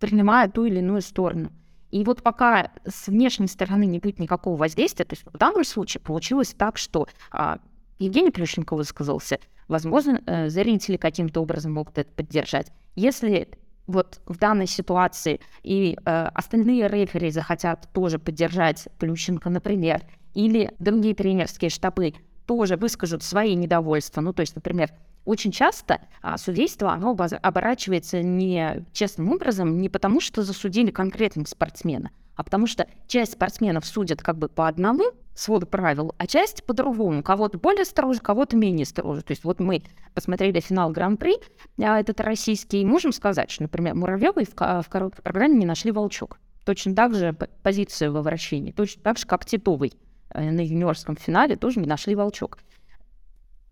[0.00, 1.52] принимая ту или иную сторону.
[1.94, 6.00] И вот пока с внешней стороны не будет никакого воздействия, то есть в данном случае
[6.00, 7.60] получилось так, что а,
[8.00, 12.72] Евгений Плющенко высказался, возможно, э, зрители каким-то образом могут это поддержать.
[12.96, 13.48] Если
[13.86, 20.02] вот в данной ситуации и э, остальные рефери захотят тоже поддержать Плющенко, например,
[20.34, 24.20] или другие тренерские штабы тоже выскажут свои недовольства.
[24.20, 24.90] Ну, то есть, например,
[25.24, 32.10] очень часто а, судейство оно оборачивается не честным образом, не потому что засудили конкретного спортсмена,
[32.36, 37.22] а потому что часть спортсменов судят как бы по одному своду правил, а часть по-другому.
[37.22, 39.22] Кого-то более строже, кого-то менее строже.
[39.22, 39.82] То есть вот мы
[40.14, 41.36] посмотрели финал Гран-при,
[41.78, 45.90] а этот российский, и можем сказать, что, например, Муравьевой в, в короткой программе не нашли
[45.90, 46.38] волчок.
[46.64, 47.32] Точно так же
[47.62, 49.92] позицию во вращении, точно так же, как Титовый
[50.30, 52.58] э, на юниорском финале тоже не нашли волчок.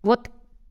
[0.03, 0.29] Вот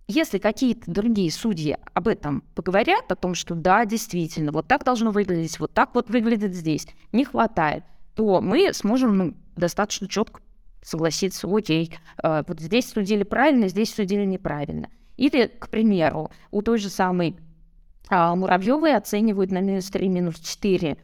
[0.08, 5.10] если какие-то другие судьи об этом поговорят, о том, что да, действительно, вот так должно
[5.10, 7.84] выглядеть, вот так вот выглядит здесь, не хватает,
[8.14, 10.40] то мы сможем ну, достаточно четко
[10.82, 14.88] согласиться, окей, э, вот здесь судили правильно, здесь судили неправильно.
[15.16, 17.36] Или, к примеру, у той же самой
[18.08, 20.96] а, Муравьевой оценивают на минус 3, минус 4 а,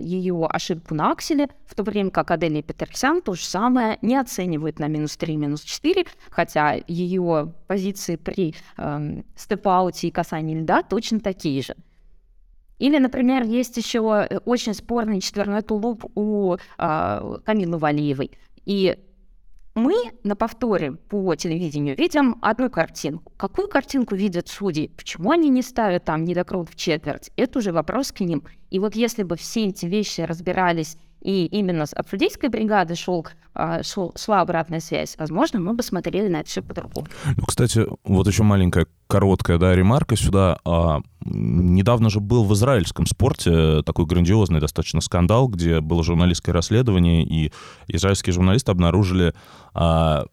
[0.00, 4.78] ее ошибку на акселе, в то время как Аделия Петерсян то же самое не оценивает
[4.78, 11.20] на минус 3, минус 4, хотя ее позиции при э, степ-ауте и касании льда точно
[11.20, 11.74] такие же.
[12.78, 14.00] Или, например, есть еще
[14.46, 18.30] очень спорный четверной тулуп у э, Камилы Валиевой.
[18.64, 18.98] И
[19.74, 23.32] мы на повторе по телевидению видим одну картинку.
[23.36, 24.88] Какую картинку видят судьи?
[24.96, 27.30] Почему они не ставят там недокрут в четверть?
[27.36, 28.44] Это уже вопрос к ним.
[28.70, 33.82] И вот если бы все эти вещи разбирались и именно от судейской бригады шел, а,
[33.82, 37.06] шел, шла обратная связь, возможно, мы бы смотрели на это все по-другому.
[37.36, 40.58] Ну, кстати, вот еще маленькая короткая да, ремарка сюда.
[40.64, 47.24] А, недавно же был в израильском спорте такой грандиозный достаточно скандал, где было журналистское расследование,
[47.24, 47.52] и
[47.88, 49.34] израильские журналисты обнаружили
[49.74, 50.26] а,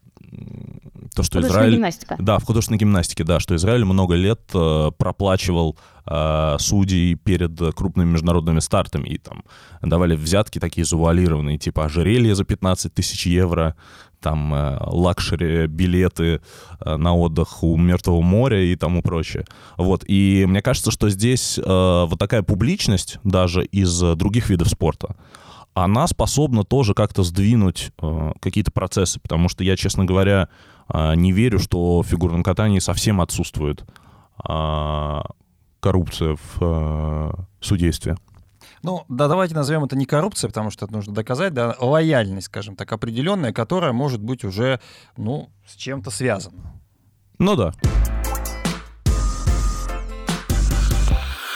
[1.15, 1.75] то, что Израиль...
[1.75, 2.15] гимнастика.
[2.19, 8.11] Да, в художественной гимнастике, да, что Израиль много лет э, проплачивал э, судей перед крупными
[8.11, 9.43] международными стартами, и там
[9.81, 13.75] давали взятки такие завуалированные, типа ожерелье за 15 тысяч евро,
[14.19, 16.41] там э, luxury билеты
[16.79, 19.45] э, на отдых у Мертвого моря и тому прочее.
[19.77, 25.15] Вот, и мне кажется, что здесь э, вот такая публичность даже из других видов спорта,
[25.83, 30.49] она способна тоже как-то сдвинуть э, какие-то процессы, потому что я, честно говоря,
[30.91, 33.85] э, не верю, что в фигурном катании совсем отсутствует
[34.47, 35.21] э,
[35.79, 38.17] коррупция в э, судействе.
[38.83, 42.75] Ну, да, давайте назовем это не коррупция, потому что это нужно доказать, да, лояльность, скажем
[42.75, 44.79] так, определенная, которая может быть уже,
[45.17, 46.73] ну, с чем-то связана.
[47.39, 47.73] Ну да.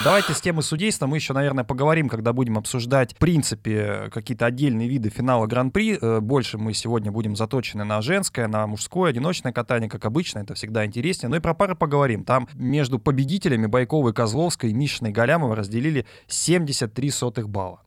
[0.03, 4.87] Давайте с темы судейства мы еще, наверное, поговорим, когда будем обсуждать, в принципе, какие-то отдельные
[4.87, 5.99] виды финала Гран-при.
[6.01, 10.55] Э, больше мы сегодня будем заточены на женское, на мужское, одиночное катание, как обычно, это
[10.55, 11.29] всегда интереснее.
[11.29, 12.23] Ну и про пары поговорим.
[12.23, 17.81] Там между победителями Байковой, Козловской, Мишиной и Галямовой разделили 73 сотых балла.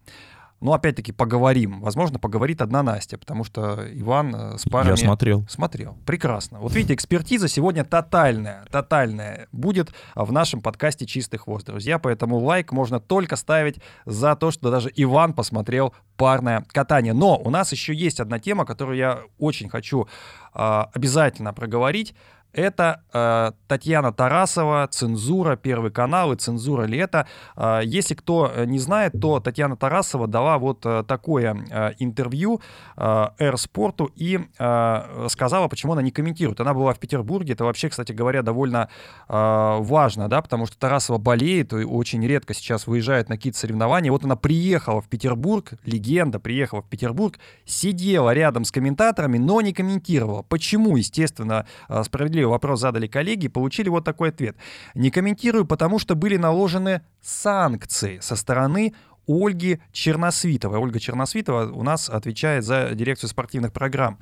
[0.61, 1.81] Ну, опять-таки, поговорим.
[1.81, 4.91] Возможно, поговорит одна Настя, потому что Иван э, с парами...
[4.91, 5.47] Я смотрел.
[5.49, 5.97] Смотрел.
[6.07, 6.59] Прекрасно.
[6.59, 11.99] Вот видите, экспертиза сегодня тотальная, тотальная будет в нашем подкасте «Чистый хвост», друзья.
[11.99, 17.13] Поэтому лайк можно только ставить за то, что даже Иван посмотрел парное катание.
[17.13, 20.09] Но у нас еще есть одна тема, которую я очень хочу
[20.55, 22.15] э, обязательно проговорить.
[22.55, 27.27] Это э, Татьяна Тарасова, «Цензура», Первый канал и «Цензура это?».
[27.57, 32.61] Э, если кто э, не знает, то Татьяна Тарасова дала вот э, такое э, интервью
[32.97, 36.61] э, «Эрспорту» и э, сказала, почему она не комментирует.
[36.61, 38.89] Она была в Петербурге, это вообще, кстати говоря, довольно
[39.29, 44.13] э, важно, да, потому что Тарасова болеет и очень редко сейчас выезжает на какие-то соревнования.
[44.13, 49.73] Вот она приехала в Петербург, легенда, приехала в Петербург, сидела рядом с комментаторами, но не
[49.73, 50.43] комментировала.
[50.43, 54.57] Почему, естественно, э, справедливо справедливый вопрос задали коллеги, получили вот такой ответ.
[54.95, 58.93] Не комментирую, потому что были наложены санкции со стороны
[59.27, 60.79] Ольги Черносвитовой.
[60.79, 64.19] Ольга Черносвитова у нас отвечает за дирекцию спортивных программ.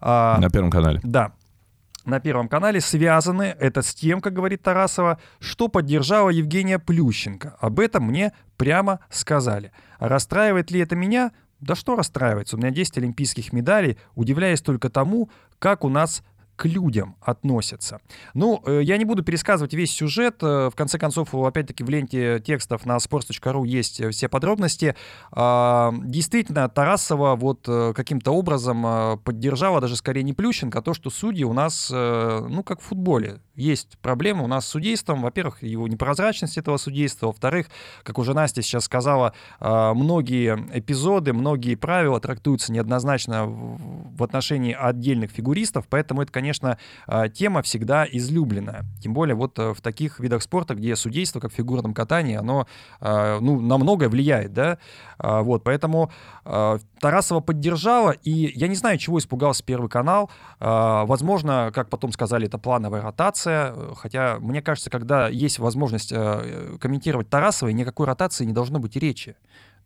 [0.00, 1.00] А, на Первом канале.
[1.04, 1.32] Да,
[2.04, 7.56] на Первом канале связаны это с тем, как говорит Тарасова, что поддержала Евгения Плющенко.
[7.60, 9.70] Об этом мне прямо сказали.
[9.98, 11.30] А расстраивает ли это меня?
[11.60, 12.56] Да что расстраивается?
[12.56, 13.98] У меня 10 олимпийских медалей.
[14.14, 16.22] Удивляюсь только тому, как у нас
[16.60, 18.02] к людям относятся.
[18.34, 20.42] Ну, э, я не буду пересказывать весь сюжет.
[20.42, 24.94] Э, в конце концов, опять-таки, в ленте текстов на sports.ru есть все подробности.
[25.32, 31.44] А, действительно, Тарасова вот каким-то образом поддержала даже скорее не Плющенко, а то, что судьи
[31.44, 33.40] у нас, ну, как в футболе.
[33.54, 35.22] Есть проблемы у нас с судейством.
[35.22, 37.26] Во-первых, его непрозрачность этого судейства.
[37.28, 37.68] Во-вторых,
[38.02, 45.86] как уже Настя сейчас сказала, многие эпизоды, многие правила трактуются неоднозначно в отношении отдельных фигуристов,
[45.88, 46.49] поэтому это, конечно,
[47.06, 48.84] а, тема всегда излюбленная.
[49.02, 52.66] Тем более вот э, в таких видах спорта, где судейство, как в фигурном катании, оно
[53.00, 54.78] а, ну, на многое влияет, да,
[55.18, 56.10] а, вот, поэтому
[57.00, 62.58] Тарасова поддержала, и я не знаю, чего испугался Первый канал, возможно, как потом сказали, это
[62.58, 68.78] плановая ротация, хотя мне кажется, когда есть возможность э, комментировать Тарасова, никакой ротации не должно
[68.78, 69.36] быть речи.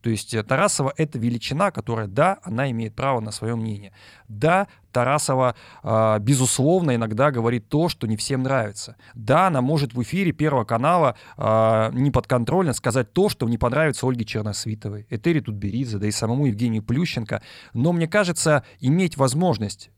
[0.01, 3.93] То есть э, Тарасова— это величина, которая, да, она имеет право на свое мнение.
[4.29, 8.97] Да, Тарасова, э, безусловно, иногда говорит то, что не всем нравится.
[9.15, 14.25] Да, она может в эфире Первого канала э, неподконтрольно сказать то, что не понравится Ольге
[14.25, 17.43] Черносвитовой, Этери Тутберидзе, да и самому Евгению Плющенко.
[17.75, 19.91] Но мне кажется, иметь возможность,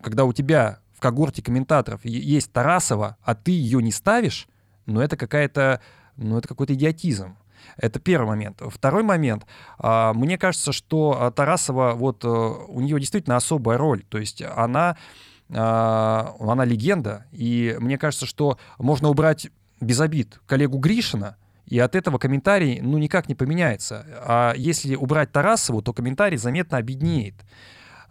[0.00, 4.46] когда у тебя в когорте комментаторов есть Тарасова, а ты ее не ставишь,
[4.86, 5.80] ну это какая-то,
[6.16, 7.36] ну это какой-то идиотизм.
[7.76, 8.62] Это первый момент.
[8.68, 9.46] Второй момент.
[9.78, 14.04] А, мне кажется, что а, Тарасова, вот э, у нее действительно особая роль.
[14.08, 14.96] То есть она,
[15.50, 17.26] а, она легенда.
[17.32, 19.48] И мне кажется, что можно убрать
[19.80, 24.06] без обид коллегу Гришина, и от этого комментарий ну никак не поменяется.
[24.26, 27.34] А если убрать Тарасову, то комментарий заметно обеднеет.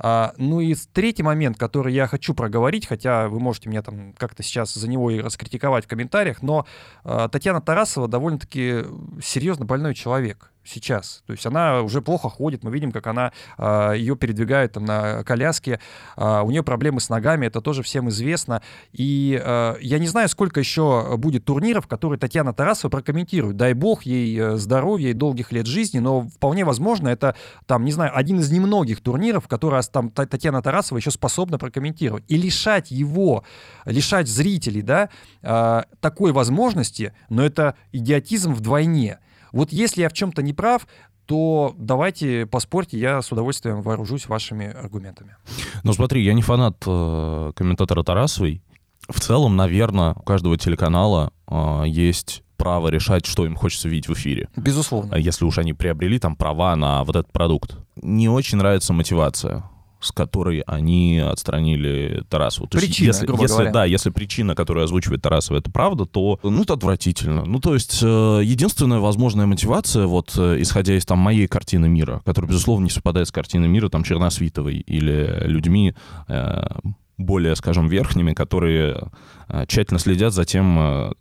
[0.03, 4.41] А, ну и третий момент, который я хочу проговорить, хотя вы можете меня там как-то
[4.41, 6.65] сейчас за него и раскритиковать в комментариях, но
[7.03, 8.83] а, Татьяна Тарасова довольно-таки
[9.21, 11.23] серьезно больной человек сейчас.
[11.25, 15.23] То есть она уже плохо ходит, мы видим, как она э, ее передвигает там на
[15.23, 15.79] коляске,
[16.17, 18.61] э, у нее проблемы с ногами, это тоже всем известно.
[18.91, 23.57] И э, я не знаю, сколько еще будет турниров, которые Татьяна Тарасова прокомментирует.
[23.57, 27.91] Дай бог ей э, здоровья и долгих лет жизни, но вполне возможно это, там, не
[27.91, 32.23] знаю, один из немногих турниров, которые там Татьяна Тарасова еще способна прокомментировать.
[32.27, 33.43] И лишать его,
[33.85, 35.09] лишать зрителей, да,
[35.41, 39.19] э, такой возможности, но это идиотизм вдвойне.
[39.51, 40.87] Вот если я в чем-то не прав,
[41.25, 45.35] то давайте поспорьте, я с удовольствием вооружусь вашими аргументами.
[45.83, 48.61] Ну смотри, я не фанат э, комментатора Тарасовой.
[49.07, 54.13] В целом, наверное, у каждого телеканала э, есть право решать, что им хочется видеть в
[54.13, 54.49] эфире.
[54.55, 55.15] Безусловно.
[55.15, 57.77] Если уж они приобрели там права на вот этот продукт.
[57.95, 59.63] Не очень нравится мотивация
[60.01, 62.67] с которой они отстранили Тарасову.
[62.67, 63.71] То причина, есть, если, если, говоря.
[63.71, 67.45] Да, если причина, которую озвучивает Тарасова, это правда, то, ну, это отвратительно.
[67.45, 72.21] Ну, то есть, э, единственная возможная мотивация, вот, э, исходя из там моей картины мира,
[72.25, 75.93] которая, безусловно, не совпадает с картиной мира, там, Черносвитовой или людьми,
[76.27, 76.67] э,
[77.17, 79.09] более, скажем, верхними, которые
[79.47, 81.13] э, тщательно следят за тем,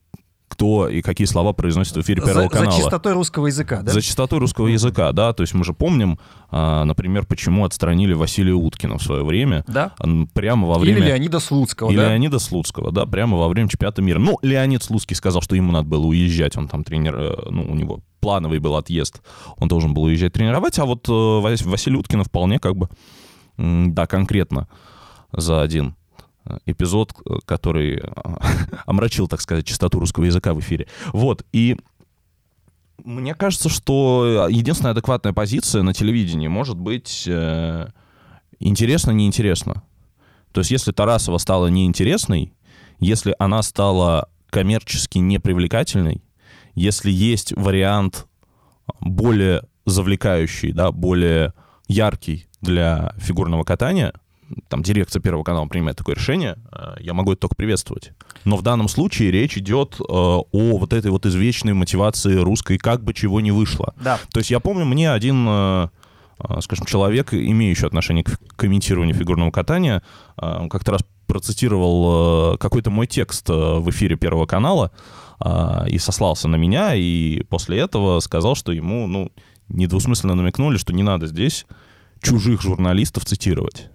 [0.60, 2.70] кто и какие слова произносит в эфире Первого за, канала.
[2.70, 3.92] За чистотой русского языка, да?
[3.92, 5.32] За чистотой русского языка, да.
[5.32, 6.18] То есть мы же помним,
[6.50, 9.64] а, например, почему отстранили Василия Уткина в свое время.
[9.66, 9.94] Да.
[10.34, 10.98] Прямо во время...
[10.98, 12.10] Или Леонида Слуцкого, Или да?
[12.10, 14.18] Леонида Слуцкого, да, прямо во время чемпионата мира.
[14.18, 17.74] Ну, Леонид Слуцкий сказал, что ему надо было уезжать, он там тренер, э, ну, у
[17.74, 19.22] него плановый был отъезд,
[19.56, 22.90] он должен был уезжать тренировать, а вот э, Василий Уткина вполне как бы,
[23.56, 24.68] да, конкретно
[25.32, 25.94] за один
[26.66, 27.12] эпизод,
[27.44, 28.02] который
[28.86, 30.86] омрачил, так сказать, чистоту русского языка в эфире.
[31.12, 31.76] Вот, и
[33.04, 37.88] мне кажется, что единственная адекватная позиция на телевидении может быть э,
[38.58, 39.82] интересно-неинтересно.
[40.52, 42.52] То есть если Тарасова стала неинтересной,
[42.98, 46.22] если она стала коммерчески непривлекательной,
[46.74, 48.26] если есть вариант
[49.00, 51.54] более завлекающий, да, более
[51.88, 54.12] яркий для фигурного катания—
[54.68, 58.12] там дирекция Первого канала принимает такое решение, э, я могу это только приветствовать.
[58.44, 63.02] Но в данном случае речь идет э, о вот этой вот извечной мотивации русской, как
[63.02, 63.94] бы чего не вышло.
[64.02, 64.18] Да.
[64.32, 65.88] То есть я помню, мне один э,
[66.60, 70.02] скажем, человек, имеющий отношение к комментированию фигурного катания,
[70.36, 74.90] он как-то раз процитировал какой-то мой текст в эфире Первого канала
[75.86, 79.30] и сослался на меня, и после этого сказал, что ему, ну,
[79.68, 81.66] недвусмысленно намекнули, что не надо здесь
[82.22, 83.90] чужих журналистов цитировать.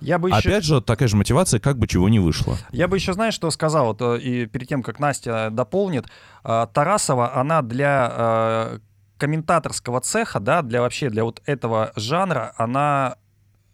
[0.00, 0.38] Я бы еще...
[0.48, 2.56] Опять же, такая же мотивация, как бы чего не вышло.
[2.72, 6.06] Я бы еще, знаешь, что сказал, вот, э, и перед тем, как Настя дополнит,
[6.44, 8.78] э, Тарасова, она для э,
[9.18, 13.16] комментаторского цеха, да, для вообще, для вот этого жанра, она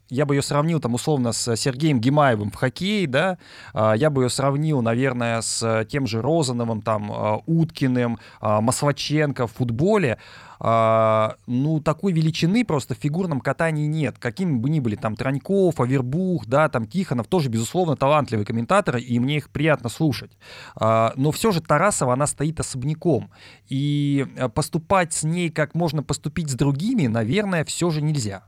[0.09, 3.37] я бы ее сравнил там условно с Сергеем Гимаевым в хоккее, да,
[3.73, 9.47] а, я бы ее сравнил, наверное, с тем же Розановым, там, а, Уткиным, а, Маслаченко
[9.47, 10.17] в футболе,
[10.59, 14.17] ну, такой величины просто в фигурном катании нет.
[14.17, 19.19] Какими бы ни были там Траньков, Авербух, да, там Тихонов, тоже, безусловно, талантливые комментаторы, и
[19.19, 20.31] мне их приятно слушать.
[20.75, 23.29] Но все же Тарасова, она стоит особняком.
[23.69, 28.43] И поступать с ней, как можно поступить с другими, наверное, все же нельзя.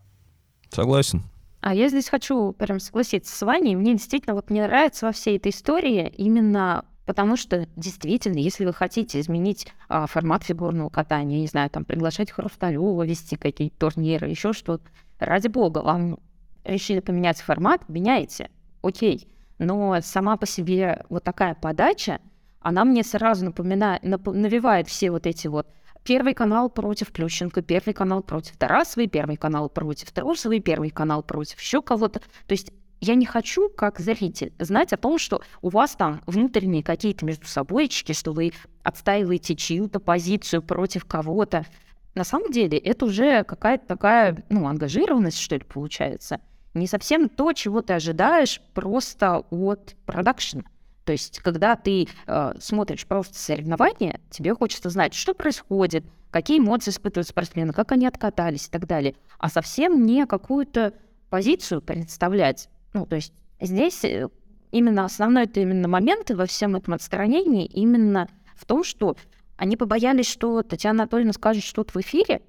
[0.72, 1.22] Согласен.
[1.62, 3.76] А я здесь хочу прям согласиться с Ваней.
[3.76, 8.72] Мне действительно вот не нравится во всей этой истории именно потому что действительно, если вы
[8.72, 14.54] хотите изменить а, формат фигурного катания, не знаю, там приглашать Хрусталева, вести какие-то турниры, еще
[14.54, 14.84] что-то,
[15.18, 16.20] ради бога, вам
[16.64, 18.52] решили поменять формат, меняйте,
[18.84, 19.28] окей.
[19.58, 22.20] Но сама по себе вот такая подача,
[22.60, 25.66] она мне сразу напоминает, навевает все вот эти вот
[26.10, 31.60] Первый канал против Плющенко, первый канал против Тарасовой, первый канал против Трусовой, первый канал против
[31.60, 32.20] еще кого-то.
[32.20, 36.82] То есть я не хочу, как зритель, знать о том, что у вас там внутренние
[36.82, 41.68] какие-то между собойчики, что вы отстаиваете чью-то позицию против кого-то.
[42.16, 46.42] На самом деле это уже какая-то такая, ну, ангажированность, что ли, получается.
[46.74, 50.64] Не совсем то, чего ты ожидаешь просто от продакшена.
[51.06, 56.92] То есть, когда ты э, смотришь просто соревнования, тебе хочется знать, что происходит, какие эмоции
[56.92, 60.94] испытывают спортсмены, как они откатались и так далее, а совсем не какую-то
[61.30, 62.70] позицию представлять.
[62.94, 64.28] Ну, то есть здесь э,
[64.72, 69.16] именно основной это именно момент во всем этом отстранении именно в том, что
[69.58, 72.42] они побоялись, что Татьяна Анатольевна скажет что-то в эфире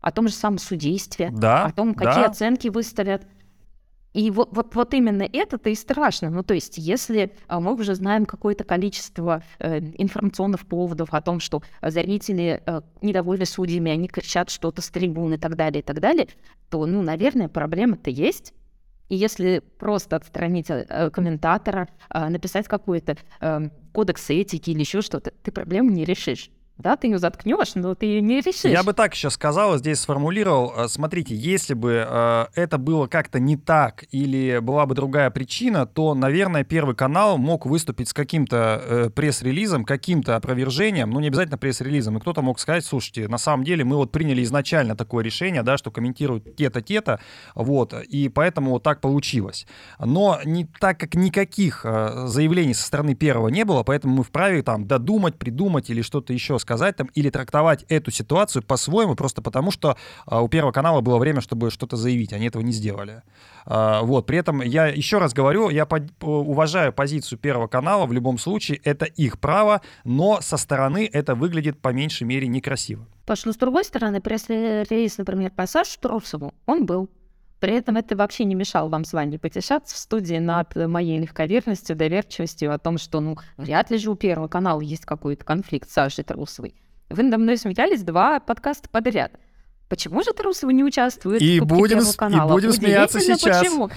[0.00, 2.26] о том же самом судействе, да, о том, какие да.
[2.26, 3.26] оценки выставят.
[4.12, 6.30] И вот, вот, вот именно это-то и страшно.
[6.30, 11.38] Ну, то есть, если а, мы уже знаем какое-то количество э, информационных поводов о том,
[11.38, 16.00] что зрители э, недовольны судьями, они кричат что-то с трибуны и так далее, и так
[16.00, 16.26] далее,
[16.70, 18.52] то, ну, наверное, проблема-то есть.
[19.08, 25.32] И если просто отстранить э, комментатора, э, написать какой-то э, кодекс этики или еще что-то,
[25.42, 26.50] ты проблему не решишь.
[26.80, 28.70] Да, ты ее заткнешь, но ты ее не решишь.
[28.70, 30.72] Я бы так сейчас сказал, здесь сформулировал.
[30.76, 35.86] Э, смотрите, если бы э, это было как-то не так или была бы другая причина,
[35.86, 41.58] то, наверное, Первый канал мог выступить с каким-то э, пресс-релизом, каким-то опровержением, ну, не обязательно
[41.58, 45.62] пресс-релизом, и кто-то мог сказать, слушайте, на самом деле мы вот приняли изначально такое решение,
[45.62, 47.20] да, что комментируют те-то, те-то,
[47.54, 49.66] вот, и поэтому вот так получилось.
[49.98, 54.62] Но не так как никаких э, заявлений со стороны Первого не было, поэтому мы вправе
[54.62, 59.42] там додумать, придумать или что-то еще сказать сказать там или трактовать эту ситуацию по-своему, просто
[59.42, 63.22] потому что а, у Первого канала было время, чтобы что-то заявить, они этого не сделали.
[63.66, 68.12] А, вот, при этом я еще раз говорю, я под, уважаю позицию Первого канала, в
[68.12, 73.04] любом случае это их право, но со стороны это выглядит по меньшей мере некрасиво.
[73.22, 77.08] Потому что, с другой стороны, пресс-релиз, например, по Саше Трусову, он был.
[77.60, 81.94] При этом это вообще не мешало вам с вами потешаться в студии над моей легковерностью,
[81.94, 85.92] доверчивостью о том, что, ну, вряд ли же у Первого канала есть какой-то конфликт с
[85.92, 86.74] Сашей Трусовой.
[87.10, 89.32] Вы надо мной смеялись два подкаста подряд.
[89.90, 92.48] Почему же Трусова не участвует и в Кубке будем, Первого канала?
[92.48, 93.58] И будем смеяться сейчас.
[93.58, 93.90] Почему?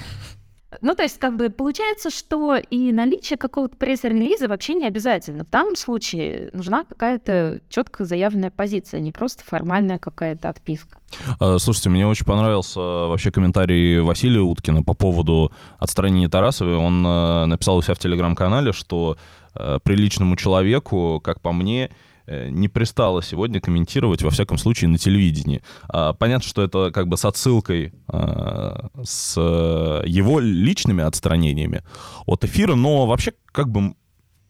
[0.82, 5.44] Ну, то есть, как бы, получается, что и наличие какого-то пресс-релиза вообще не обязательно.
[5.44, 11.00] В данном случае нужна какая-то четко заявленная позиция, не просто формальная какая-то отписка.
[11.40, 16.76] А, слушайте, мне очень понравился вообще комментарий Василия Уткина по поводу отстранения Тарасовой.
[16.76, 17.02] Он
[17.50, 19.18] написал у себя в телеграм-канале, что
[19.54, 21.92] приличному человеку, как по мне,
[22.28, 25.62] не пристало сегодня комментировать, во всяком случае, на телевидении.
[25.90, 31.84] А, понятно, что это как бы с отсылкой а, с его личными отстранениями
[32.26, 33.96] от эфира, но вообще как бы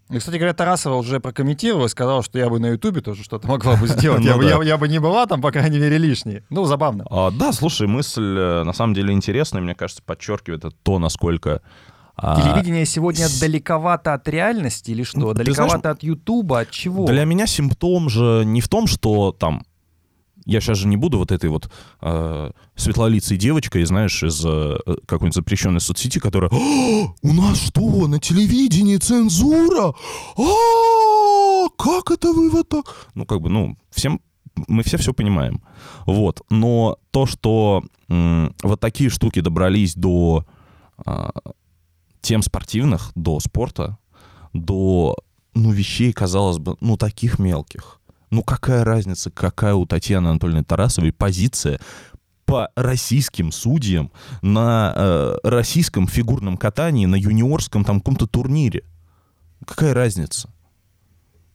[0.10, 3.78] и, кстати говоря, Тарасова уже прокомментировала, сказала, что я бы на Ютубе тоже что-то могла
[3.78, 4.22] бы сделать.
[4.24, 4.58] Я, ну, бы, да.
[4.58, 6.44] я, я бы не была там, по крайней мере, лишней.
[6.50, 7.06] Ну, забавно.
[7.10, 11.62] А, да, слушай, мысль э, на самом деле интересная, мне кажется, подчеркивает то, насколько
[12.20, 15.20] Телевидение сегодня далековато от реальности или что?
[15.20, 17.08] Ну, далековато знаешь, от Ютуба, от чего?
[17.08, 19.64] Для меня симптом же не в том, что там
[20.46, 25.36] я сейчас же не буду вот этой вот э, светлолицей девочкой, знаешь, из э, какой-нибудь
[25.36, 29.94] запрещенной соцсети, которая «У нас что, на телевидении цензура?
[30.38, 34.20] А, как это вы вот так?» Ну, как бы, ну, всем
[34.68, 35.64] мы все все понимаем.
[36.06, 36.42] Вот.
[36.50, 40.46] Но то, что м, вот такие штуки добрались до
[41.06, 41.30] э,
[42.24, 43.98] тем спортивных, до спорта,
[44.54, 45.16] до,
[45.54, 48.00] ну, вещей, казалось бы, ну, таких мелких.
[48.32, 51.80] Ну, какая разница, какая у Татьяны Анатольевны Тарасовой позиция
[52.46, 54.12] по российским судьям
[54.42, 58.84] на э, российском фигурном катании, на юниорском там каком-то турнире?
[59.68, 60.53] Какая разница?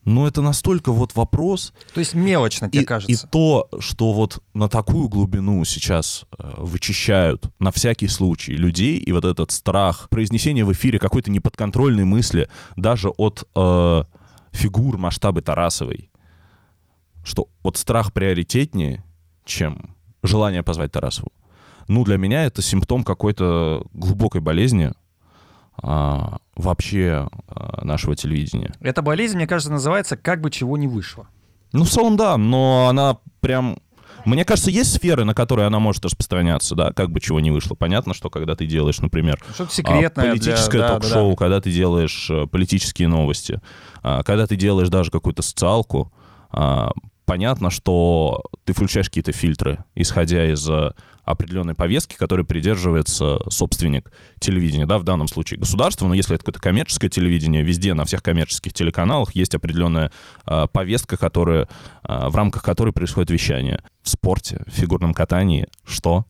[0.09, 1.75] Ну, это настолько вот вопрос.
[1.93, 3.27] То есть мелочно, тебе и, кажется?
[3.27, 9.13] И то, что вот на такую глубину сейчас э, вычищают на всякий случай людей, и
[9.13, 14.05] вот этот страх произнесения в эфире какой-то неподконтрольной мысли даже от э,
[14.53, 16.11] фигур масштаба Тарасовой,
[17.23, 19.05] что вот страх приоритетнее,
[19.45, 21.33] чем желание позвать Тарасову.
[21.87, 24.93] Ну, для меня это симптом какой-то глубокой болезни,
[25.83, 28.75] а, вообще а, нашего телевидения.
[28.81, 31.29] Эта болезнь, мне кажется, называется «как бы чего не вышло».
[31.73, 33.79] Ну, в целом, да, но она прям...
[34.25, 37.75] Мне кажется, есть сферы, на которые она может распространяться, да, как бы чего не вышло.
[37.75, 40.89] Понятно, что когда ты делаешь, например, Что-то секретное а, политическое для...
[40.89, 43.61] ток-шоу, да, да, когда ты делаешь а, политические новости,
[44.03, 46.13] а, когда ты делаешь даже какую-то социалку,
[46.51, 46.91] а,
[47.29, 54.11] понятно, что ты включаешь какие-то фильтры, исходя из а, определенной повестки, которой придерживается собственник
[54.41, 58.23] телевидения, да, в данном случае государство, но если это какое-то коммерческое телевидение, везде на всех
[58.23, 60.11] коммерческих телеканалах есть определенная
[60.47, 61.69] э, повестка, которая,
[62.03, 63.83] э, в рамках которой происходит вещание.
[64.03, 66.25] В спорте, в фигурном катании, что?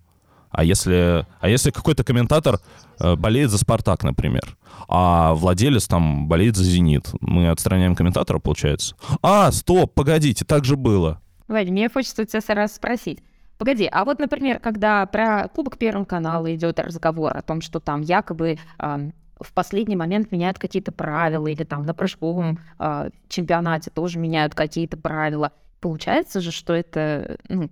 [0.59, 2.59] А если, а если какой-то комментатор
[2.99, 4.57] э, болеет за «Спартак», например,
[4.89, 8.97] а владелец там болеет за «Зенит», мы отстраняем комментатора, получается?
[9.23, 11.21] А, стоп, погодите, так же было.
[11.47, 13.21] Вадим, мне хочется тебя сразу спросить.
[13.57, 18.01] Погоди, а вот, например, когда про Кубок Первого канала идет разговор о том, что там
[18.01, 24.19] якобы э, в последний момент меняют какие-то правила, или там на прыжковом э, чемпионате тоже
[24.19, 27.71] меняют какие-то правила, получается же, что это ну,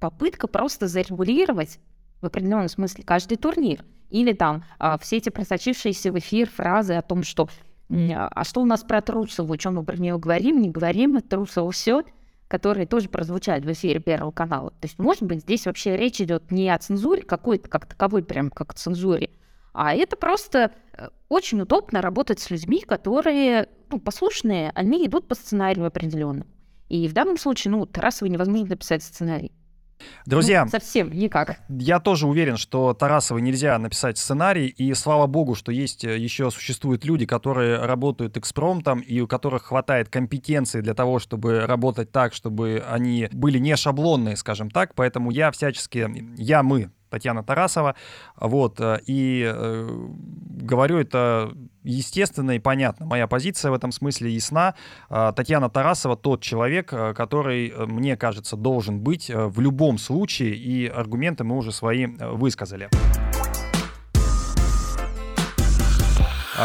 [0.00, 1.80] попытка просто зарегулировать
[2.24, 3.84] в определенном смысле каждый турнир.
[4.10, 7.48] Или там э, все эти просочившиеся в эфир фразы о том, что
[7.90, 11.70] а что у нас про Трусову, о чем мы про нее говорим, не говорим, Трусова
[11.70, 12.02] все–
[12.48, 14.70] которые тоже прозвучают в эфире Первого канала.
[14.70, 18.50] То есть, может быть, здесь вообще речь идет не о цензуре какой-то, как таковой, прям
[18.50, 19.30] как о цензуре,
[19.72, 25.34] а это просто э, очень удобно работать с людьми, которые ну, послушные, они идут по
[25.34, 26.46] сценарию определенному.
[26.88, 29.50] И в данном случае, ну, Тарасовой невозможно написать сценарий.
[30.26, 31.58] Друзья, ну, совсем никак.
[31.68, 36.50] Я тоже уверен, что Тарасовой нельзя написать сценарий, и слава богу, что есть э, еще
[36.50, 42.34] существуют люди, которые работают экспромтом, и у которых хватает компетенции для того, чтобы работать так,
[42.34, 44.94] чтобы они были не шаблонные, скажем так.
[44.94, 47.94] Поэтому я всячески, я, мы, Татьяна Тарасова.
[48.36, 49.88] Вот, э, и э,
[50.62, 51.52] говорю это
[51.84, 53.06] естественно и понятно.
[53.06, 54.74] Моя позиция в этом смысле ясна.
[55.08, 60.88] Э, Татьяна Тарасова тот человек, э, который, мне кажется, должен быть в любом случае, и
[60.88, 62.88] аргументы мы уже свои высказали.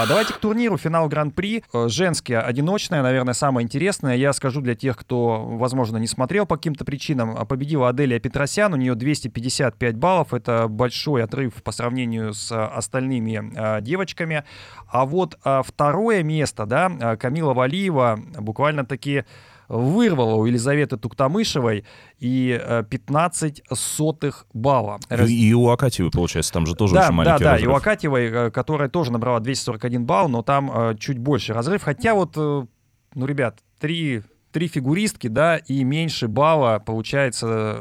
[0.08, 1.64] Давайте к турниру, финал Гран-при.
[1.74, 4.16] Э, женские, одиночное, наверное, самое интересное.
[4.16, 7.36] Я скажу для тех, кто, возможно, не смотрел по каким-то причинам.
[7.38, 10.34] А, победила Аделия Петросян, у нее 255 баллов.
[10.34, 14.44] Это большой отрыв по сравнению с остальными а, девочками.
[14.88, 19.26] А вот второе место, да, Камила Валиева буквально-таки
[19.70, 21.86] вырвала у Елизаветы Туктамышевой
[22.17, 22.59] и
[22.89, 24.99] 15 э, сотых балла.
[25.09, 27.70] И, и у Акатьевой, получается, там же тоже да, очень маленький Да, да, разрыв.
[27.70, 31.84] и у Акатьевой, э, которая тоже набрала 241 балл, но там э, чуть больше разрыв.
[31.84, 37.80] Хотя вот, ну, ребят, три три фигуристки, да, и меньше балла получается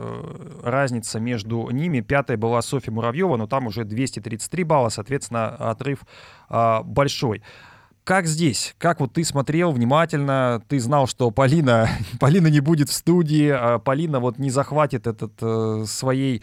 [0.63, 2.01] разница между ними.
[2.01, 6.01] Пятая была Софья Муравьева, но там уже 233 балла, соответственно, отрыв
[6.51, 7.43] а, большой.
[8.09, 8.75] Как здесь?
[8.79, 13.79] Как вот ты смотрел внимательно, ты знал, что Полина, Полина не будет в студии, а
[13.79, 16.43] Полина вот не захватит этот э, своей,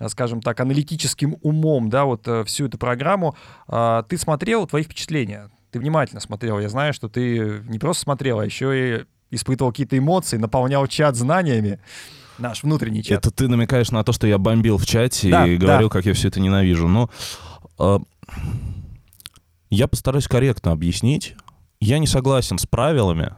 [0.00, 3.36] э, скажем так, аналитическим умом, да, вот э, всю эту программу.
[3.68, 5.50] Э, ты смотрел, твои впечатления?
[5.70, 6.58] Ты внимательно смотрел.
[6.58, 11.14] Я знаю, что ты не просто смотрел, а еще и испытывал какие-то эмоции, наполнял чат
[11.14, 11.78] знаниями
[12.38, 13.18] наш внутренний чат.
[13.18, 15.92] Это ты намекаешь на то, что я бомбил в чате да, и говорил, да.
[15.92, 16.88] как я все это ненавижу.
[16.88, 17.10] Но
[17.78, 17.98] э,
[19.72, 21.34] я постараюсь корректно объяснить.
[21.80, 23.34] Я не согласен с правилами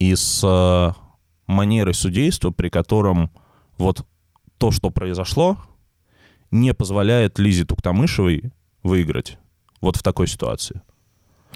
[0.00, 0.92] и с э,
[1.46, 3.30] манерой судейства, при котором
[3.78, 4.04] вот
[4.58, 5.56] то, что произошло,
[6.50, 8.52] не позволяет Лизе Туктамышевой
[8.82, 9.38] выиграть
[9.80, 10.82] вот в такой ситуации.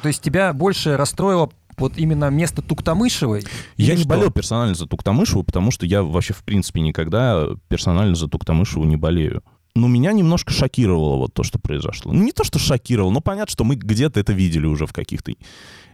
[0.01, 3.43] То есть тебя больше расстроило вот именно место Туктамышевой?
[3.77, 4.09] Я не что?
[4.09, 8.97] болел персонально за Туктамышеву, потому что я вообще в принципе никогда персонально за Туктамышеву не
[8.97, 9.43] болею
[9.75, 12.13] ну, меня немножко шокировало вот то, что произошло.
[12.13, 15.33] Ну, не то, что шокировало, но понятно, что мы где-то это видели уже в каких-то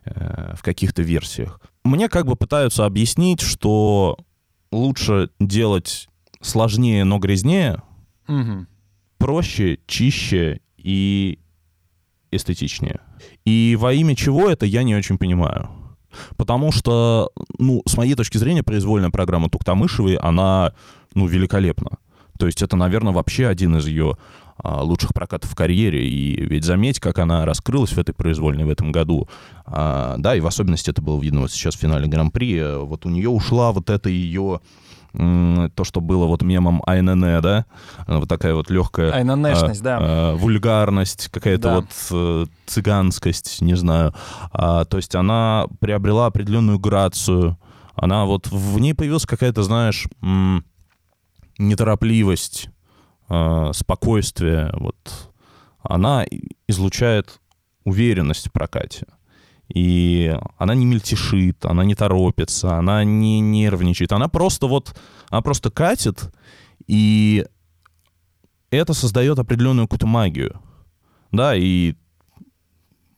[0.04, 1.60] э, в каких-то версиях.
[1.84, 4.18] Мне как бы пытаются объяснить, что
[4.70, 6.08] лучше делать
[6.42, 7.82] сложнее, но грязнее,
[8.28, 8.66] угу.
[9.18, 11.38] проще, чище и
[12.30, 13.00] эстетичнее.
[13.44, 15.70] И во имя чего это, я не очень понимаю.
[16.36, 20.72] Потому что, ну, с моей точки зрения, произвольная программа Туктамышевой, она,
[21.14, 21.98] ну, великолепна.
[22.40, 24.16] То есть это, наверное, вообще один из ее
[24.56, 26.08] а, лучших прокатов в карьере.
[26.08, 29.28] И ведь заметь, как она раскрылась в этой произвольной в этом году.
[29.66, 32.78] А, да, и в особенности это было видно вот сейчас в финале Гран-при.
[32.82, 34.60] Вот у нее ушла вот эта ее
[35.12, 37.66] то, что было вот мемом АНН, да,
[38.06, 39.12] вот такая вот легкая...
[39.12, 39.98] АННшность, а, да.
[40.00, 41.74] А, вульгарность, какая-то да.
[41.74, 44.14] вот а, цыганскость, не знаю.
[44.52, 47.58] А, то есть она приобрела определенную грацию,
[47.96, 50.64] она вот, в ней появилась какая-то, знаешь, м-
[51.60, 52.68] неторопливость,
[53.28, 54.96] а, спокойствие, вот.
[55.82, 56.26] Она
[56.66, 57.40] излучает
[57.84, 59.06] уверенность в прокате.
[59.68, 64.12] И она не мельтешит, она не торопится, она не нервничает.
[64.12, 64.96] Она просто вот,
[65.28, 66.32] она просто катит,
[66.86, 67.46] и
[68.70, 70.60] это создает определенную какую-то магию.
[71.30, 71.94] Да, и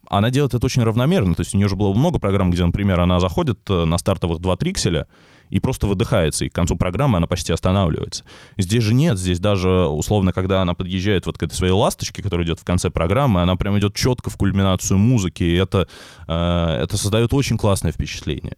[0.08, 1.34] она делает это очень равномерно.
[1.34, 4.40] То есть у нее же было много программ, где, например, она заходит э, на стартовых
[4.40, 5.06] два трикселя,
[5.52, 8.24] и просто выдыхается, и к концу программы она почти останавливается.
[8.56, 12.46] Здесь же нет, здесь даже, условно, когда она подъезжает вот к этой своей ласточке, которая
[12.46, 15.88] идет в конце программы, она прям идет четко в кульминацию музыки, и это,
[16.26, 18.56] э, это создает очень классное впечатление.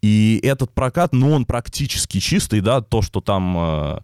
[0.00, 3.56] И этот прокат, ну, он практически чистый, да, то, что там...
[3.58, 3.98] Э,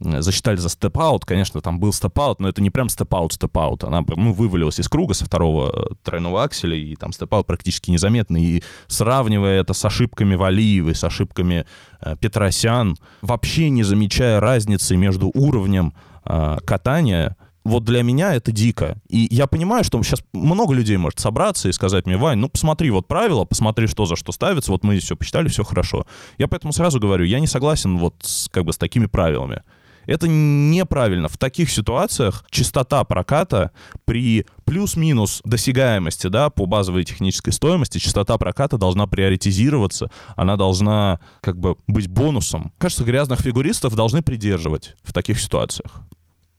[0.00, 1.24] засчитали за step-out.
[1.24, 3.84] Конечно, там был step-out, но это не прям step-out, step-out.
[3.84, 8.42] Она ну, вывалилась из круга со второго э, тройного акселя, и там step-out практически незаметный.
[8.42, 11.64] И сравнивая это с ошибками Валиевой, с ошибками
[12.00, 18.98] э, Петросян, вообще не замечая разницы между уровнем э, катания, вот для меня это дико.
[19.08, 22.90] И я понимаю, что сейчас много людей может собраться и сказать мне, Вань, ну посмотри
[22.90, 26.06] вот правила, посмотри, что за что ставится, вот мы все посчитали, все хорошо.
[26.36, 29.62] Я поэтому сразу говорю, я не согласен вот с, как бы с такими правилами.
[30.06, 31.28] Это неправильно.
[31.28, 33.70] В таких ситуациях частота проката
[34.04, 41.58] при плюс-минус досягаемости, да, по базовой технической стоимости, частота проката должна приоритизироваться, она должна как
[41.58, 42.72] бы быть бонусом.
[42.78, 46.00] Кажется, грязных фигуристов должны придерживать в таких ситуациях.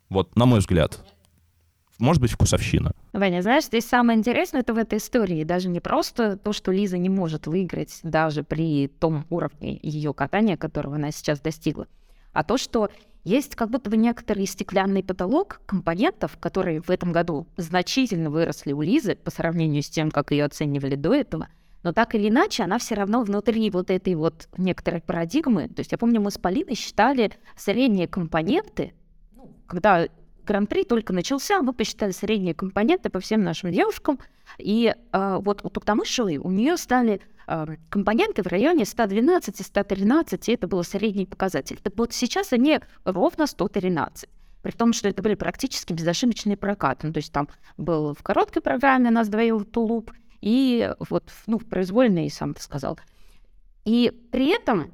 [0.10, 1.00] Вот, на мой взгляд.
[1.98, 2.92] Может быть, вкусовщина.
[3.14, 5.44] Ваня, знаешь, здесь самое интересное это в этой истории.
[5.46, 10.58] Даже не просто то, что Лиза не может выиграть даже при том уровне ее катания,
[10.58, 11.88] которого она сейчас достигла,
[12.34, 12.90] а то, что
[13.26, 18.82] есть как будто бы некоторый стеклянный потолок компонентов, которые в этом году значительно выросли у
[18.82, 21.50] Лизы по сравнению с тем, как ее оценивали до этого.
[21.82, 25.68] Но так или иначе, она все равно внутри вот этой вот некоторой парадигмы.
[25.70, 28.94] То есть я помню, мы с Полиной считали средние компоненты,
[29.36, 30.08] ну, когда
[30.46, 34.20] Гран-при только начался, мы посчитали средние компоненты по всем нашим девушкам.
[34.60, 37.22] И э, вот у Туктамышевой у нее стали
[37.90, 41.80] компоненты в районе 112-113, и это был средний показатель.
[41.82, 44.30] Так вот сейчас они ровно 113
[44.66, 47.06] при том, что это были практически безошибочные прокаты.
[47.06, 51.66] Ну, то есть там был в короткой программе нас двоил тулуп, и вот ну, в
[51.66, 52.98] произвольной, сам ты сказал.
[53.84, 54.92] И при этом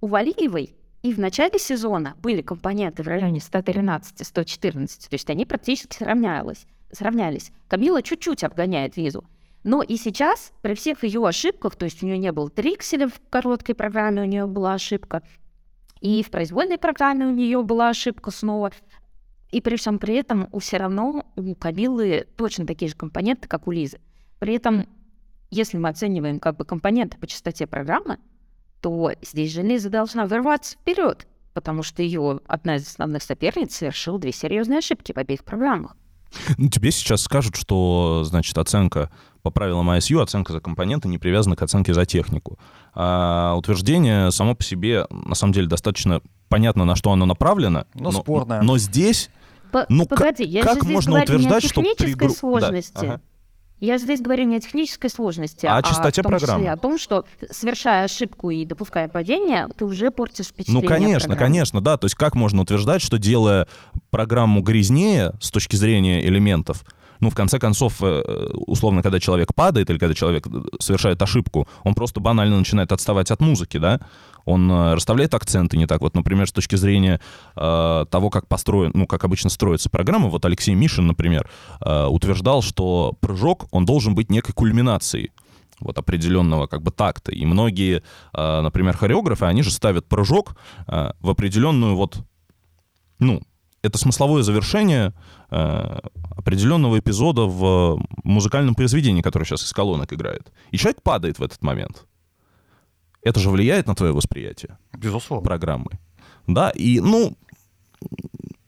[0.00, 5.96] у Валиевой и в начале сезона были компоненты в районе 113-114, то есть они практически
[5.96, 6.66] сравнялись.
[6.92, 7.50] сравнялись.
[7.66, 9.24] Камила чуть-чуть обгоняет визу.
[9.62, 13.20] Но и сейчас, при всех ее ошибках, то есть у нее не было трикселя в
[13.28, 15.22] короткой программе, у нее была ошибка,
[16.00, 18.72] и в произвольной программе у нее была ошибка снова,
[19.50, 23.66] и при всем при этом у все равно у Камилы точно такие же компоненты, как
[23.66, 24.00] у Лизы.
[24.38, 24.88] При этом,
[25.50, 28.18] если мы оцениваем как бы компоненты по частоте программы,
[28.80, 34.18] то здесь же Лиза должна вырваться вперед, потому что ее одна из основных соперниц совершила
[34.18, 35.96] две серьезные ошибки в обеих программах.
[36.56, 39.10] Ну, тебе сейчас скажут, что, значит, оценка
[39.42, 42.58] по правилам ISU, оценка за компоненты не привязана к оценке за технику.
[42.94, 47.86] А утверждение само по себе, на самом деле, достаточно понятно, на что оно направлено.
[47.94, 48.62] Ну, но, спорное.
[48.62, 49.30] Но здесь...
[49.88, 52.94] ну, погоди, я как здесь можно утверждать, что при сложности.
[52.94, 53.20] Да, ага.
[53.80, 56.68] Я здесь говорю не о технической сложности, а, о частоте а программы.
[56.68, 60.82] О том, что совершая ошибку и допуская падение, ты уже портишь впечатление.
[60.82, 61.96] Ну, конечно, конечно, да.
[61.96, 63.66] То есть как можно утверждать, что делая
[64.10, 66.84] программу грязнее с точки зрения элементов,
[67.20, 71.68] ну, в конце концов, э, условно, когда человек падает или когда человек э, совершает ошибку,
[71.84, 74.00] он просто банально начинает отставать от музыки, да?
[74.50, 76.00] Он э, расставляет акценты не так.
[76.00, 77.20] Вот, например, с точки зрения
[77.56, 81.48] э, того, как построен, ну, как обычно строится программа, вот Алексей Мишин, например,
[81.80, 85.30] э, утверждал, что прыжок, он должен быть некой кульминацией
[85.78, 87.32] вот определенного как бы такта.
[87.32, 92.18] И многие, э, например, хореографы, они же ставят прыжок э, в определенную вот,
[93.18, 93.40] ну,
[93.82, 95.14] это смысловое завершение
[95.50, 95.98] э,
[96.36, 100.52] определенного эпизода в музыкальном произведении, которое сейчас из колонок играет.
[100.70, 102.04] И человек падает в этот момент.
[103.22, 104.78] Это же влияет на твое восприятие.
[104.96, 105.46] Безусловно.
[105.46, 105.98] Программы.
[106.46, 107.36] Да, и, ну,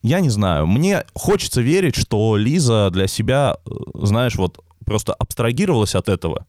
[0.02, 5.94] я не знаю, мне хочется верить, что Лиза для себя, э, знаешь, вот просто абстрагировалась
[5.94, 6.46] от этого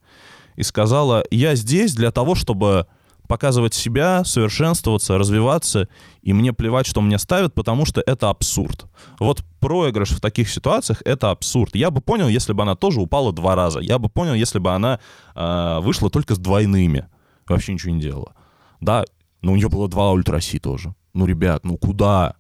[0.56, 2.88] и сказала, я здесь для того, чтобы
[3.28, 5.88] показывать себя, совершенствоваться, развиваться,
[6.22, 8.86] и мне плевать, что мне ставят, потому что это абсурд.
[9.20, 11.76] Вот проигрыш в таких ситуациях— это абсурд.
[11.76, 13.80] Я бы понял, если бы она тоже упала два раза.
[13.80, 15.00] Я бы понял, если бы она
[15.36, 17.08] э, вышла только с двойными.
[17.48, 18.36] Вообще ничего не делала.
[18.82, 19.06] Да,
[19.42, 20.94] но у нее было два ультраси тоже.
[21.14, 22.36] Ну, ребят, ну куда?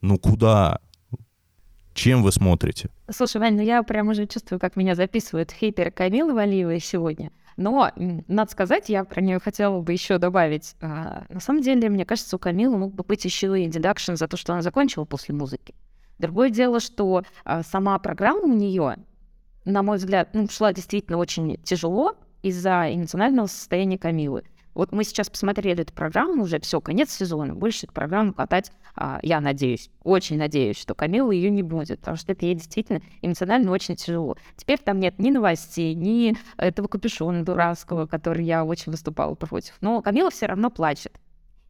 [0.00, 0.80] Ну куда?
[1.92, 2.90] Чем вы смотрите?
[3.10, 7.32] Слушай, Вань, ну я прям уже чувствую, как меня записывают хейтеры Камилы Валиевой сегодня.
[7.56, 10.74] Но, надо сказать, я про нее хотела бы еще добавить.
[10.82, 14.28] А, на самом деле, мне кажется, у Камилы мог бы быть еще и дедакшн за
[14.28, 15.74] то, что она закончила после музыки.
[16.18, 18.96] Другое дело, что а, сама программа у нее,
[19.64, 22.16] на мой взгляд, ну, шла действительно очень тяжело
[22.46, 24.44] из-за эмоционального состояния Камилы.
[24.74, 29.18] Вот мы сейчас посмотрели эту программу, уже все, конец сезона, больше эту программу катать, а,
[29.22, 33.72] я надеюсь, очень надеюсь, что Камила ее не будет, потому что это ей действительно эмоционально
[33.72, 34.36] очень тяжело.
[34.54, 39.74] Теперь там нет ни новостей, ни этого капюшона дурацкого, который я очень выступала против.
[39.80, 41.18] Но Камила все равно плачет.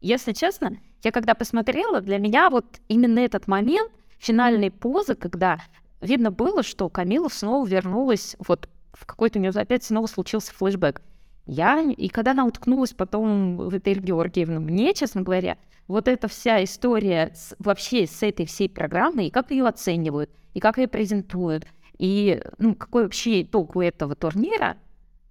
[0.01, 5.59] Если честно, я когда посмотрела, для меня вот именно этот момент финальной позы, когда
[6.01, 8.69] видно было, что Камила снова вернулась, вот
[8.99, 11.01] в какой-то у нее опять снова случился флешбэк.
[11.45, 16.63] Я, и когда она уткнулась потом в Этель Георгиевну, мне, честно говоря, вот эта вся
[16.63, 21.65] история с, вообще с этой всей программой, и как ее оценивают, и как ее презентуют,
[21.97, 24.75] и ну, какой вообще итог у этого турнира,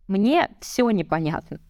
[0.08, 1.60] мне все непонятно.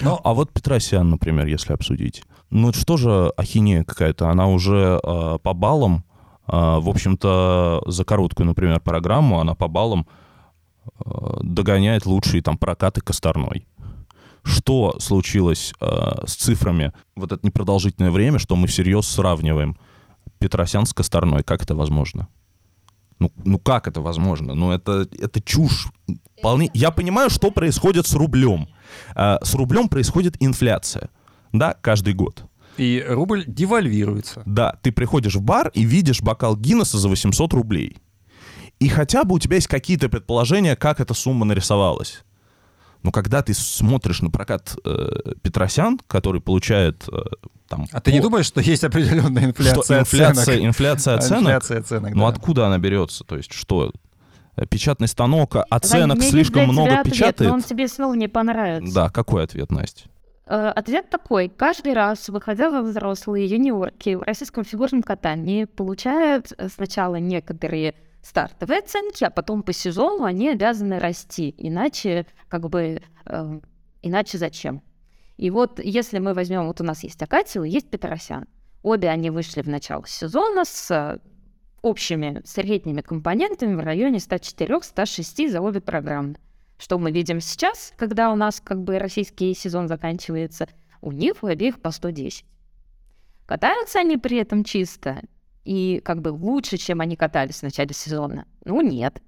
[0.00, 2.22] Ну, а вот Петросян, например, если обсудить.
[2.50, 4.28] Ну, что же ахинея какая-то?
[4.28, 6.04] Она уже э, по баллам,
[6.46, 10.06] э, в общем-то, за короткую, например, программу, она по баллам
[11.42, 13.66] догоняет лучшие там прокаты Косторной.
[14.42, 19.78] Что случилось э, с цифрами вот это непродолжительное время, что мы всерьез сравниваем
[20.38, 21.42] Петросян с Косторной?
[21.42, 22.28] Как это возможно?
[23.18, 24.54] Ну, ну как это возможно?
[24.54, 25.88] Ну это, это чушь.
[26.38, 26.70] Вполне...
[26.74, 28.68] Я понимаю, что происходит с рублем.
[29.16, 31.08] Э, с рублем происходит инфляция.
[31.52, 32.44] Да, каждый год.
[32.76, 34.42] И рубль девальвируется.
[34.44, 37.96] Да, ты приходишь в бар и видишь бокал Гиннесса за 800 рублей
[38.84, 42.22] и хотя бы у тебя есть какие-то предположения, как эта сумма нарисовалась.
[43.02, 47.16] Но когда ты смотришь на прокат э, Петросян, который получает э,
[47.66, 47.86] там...
[47.92, 50.66] А ты не думаешь, что есть определенная инфляция что инфляция, оценок?
[50.66, 51.40] Инфляция оценок?
[51.40, 53.24] Инфляция оценок, Ну откуда она берется?
[53.24, 53.90] То есть что?
[54.68, 57.50] Печатный станок, оценок да, слишком много ответ, печатает?
[57.50, 58.94] Но он тебе снова не понравится.
[58.94, 60.10] Да, какой ответ, Настя?
[60.46, 61.48] Э, ответ такой.
[61.48, 67.94] Каждый раз, выходя во взрослые юниорки в российском фигурном катании, получают э, сначала некоторые
[68.24, 71.54] стартовые оценки, а потом по сезону они обязаны расти.
[71.58, 73.60] Иначе, как бы, э,
[74.02, 74.82] иначе зачем?
[75.36, 78.46] И вот если мы возьмем, вот у нас есть Акатил есть Петросян.
[78.82, 81.18] Обе они вышли в начало сезона с э,
[81.82, 86.36] общими средними компонентами в районе 104-106 за обе программы.
[86.78, 90.68] Что мы видим сейчас, когда у нас как бы российский сезон заканчивается,
[91.02, 92.44] у них у обеих по 110.
[93.46, 95.20] Катаются они при этом чисто
[95.64, 98.46] и как бы лучше, чем они катались в начале сезона?
[98.64, 99.22] Ну, нет.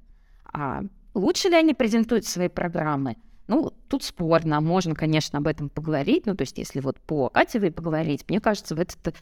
[0.45, 0.83] А
[1.15, 3.17] лучше ли они презентуют свои программы?
[3.49, 7.71] Ну, тут спорно, можно, конечно, об этом поговорить, ну, то есть если вот по Катевой
[7.71, 9.15] поговорить, мне кажется, в этот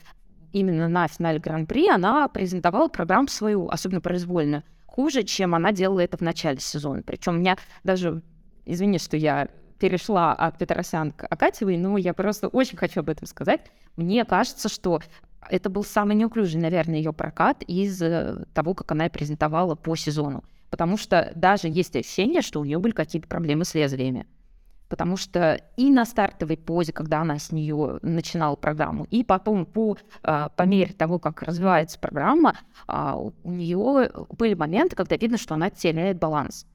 [0.53, 6.17] именно на финале Гран-при она презентовала программу свою, особенно произвольную, хуже, чем она делала это
[6.17, 7.03] в начале сезона.
[7.03, 8.23] Причем у меня даже,
[8.65, 9.49] извини, что я
[9.79, 13.61] перешла от Петросян к Акатьевой, но я просто очень хочу об этом сказать.
[13.97, 15.01] Мне кажется, что
[15.51, 20.45] это был самый неуклюжий, наверное, ее прокат из э, того, как она презентовала по сезону.
[20.71, 24.27] Потому что даже есть ощущение, что у нее были какие-то проблемы с лезвиями.
[24.89, 29.97] Потому что и на стартовой позе, когда она с нее начинала программу, и потом по,
[30.23, 35.55] а, по мере того, как развивается программа, а, у нее были моменты, когда видно, что
[35.55, 36.67] она теряет баланс.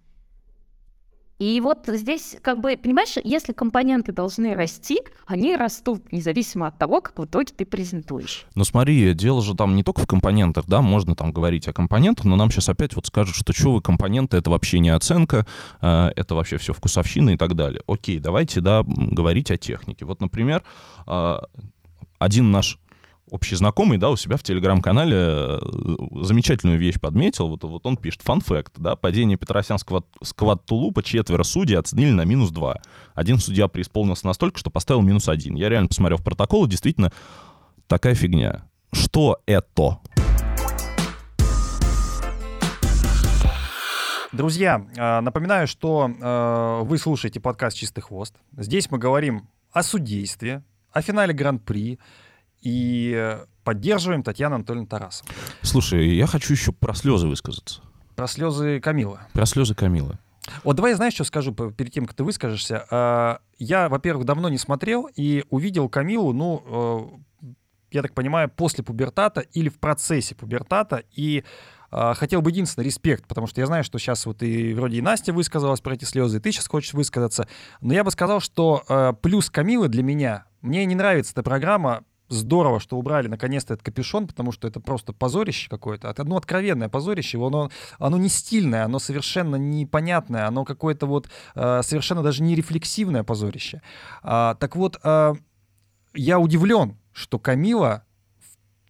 [1.39, 6.99] И вот здесь, как бы, понимаешь, если компоненты должны расти, они растут, независимо от того,
[6.99, 8.45] как в итоге ты презентуешь.
[8.55, 12.25] Ну смотри, дело же там не только в компонентах, да, можно там говорить о компонентах,
[12.25, 15.47] но нам сейчас опять вот скажут, что что вы компоненты, это вообще не оценка,
[15.81, 17.81] э, это вообще все вкусовщина и так далее.
[17.87, 20.03] Окей, давайте, да, говорить о технике.
[20.03, 20.63] Вот, например,
[21.07, 21.37] э,
[22.19, 22.77] один наш
[23.31, 25.59] общий знакомый, да, у себя в телеграм-канале э,
[26.21, 27.47] замечательную вещь подметил.
[27.47, 32.25] Вот, вот он пишет, фан факт, да, падение Петросянского сквад Тулупа четверо судей оценили на
[32.25, 32.77] минус два.
[33.13, 35.55] Один судья преисполнился настолько, что поставил минус один.
[35.55, 37.11] Я реально посмотрел в протокол, действительно
[37.87, 38.65] такая фигня.
[38.91, 39.99] Что это?
[44.31, 48.35] Друзья, э, напоминаю, что э, вы слушаете подкаст «Чистый хвост».
[48.55, 51.99] Здесь мы говорим о судействе, о финале Гран-при,
[52.61, 55.29] и поддерживаем Татьяну Анатольевну Тарасову.
[55.61, 57.81] Слушай, я хочу еще про слезы высказаться.
[58.15, 59.19] Про слезы Камилы.
[59.33, 60.17] Про слезы Камилы.
[60.63, 62.85] Вот давай, знаешь, что скажу перед тем, как ты выскажешься.
[62.89, 67.53] А, я, во-первых, давно не смотрел и увидел Камилу, ну, э,
[67.91, 71.43] я так понимаю, после пубертата или в процессе пубертата, и
[71.91, 75.01] э, хотел бы единственное респект, потому что я знаю, что сейчас вот и вроде и
[75.01, 77.47] Настя высказалась про эти слезы, и ты сейчас хочешь высказаться,
[77.81, 82.03] но я бы сказал, что э, плюс Камилы для меня, мне не нравится эта программа,
[82.29, 86.09] здорово, что убрали наконец-то этот капюшон, потому что это просто позорище какое-то.
[86.09, 92.23] Одно откровенное позорище, оно, оно не стильное, оно совершенно непонятное, оно какое-то вот э, совершенно
[92.23, 93.81] даже не рефлексивное позорище.
[94.21, 95.33] А, так вот, э,
[96.13, 98.03] я удивлен, что Камила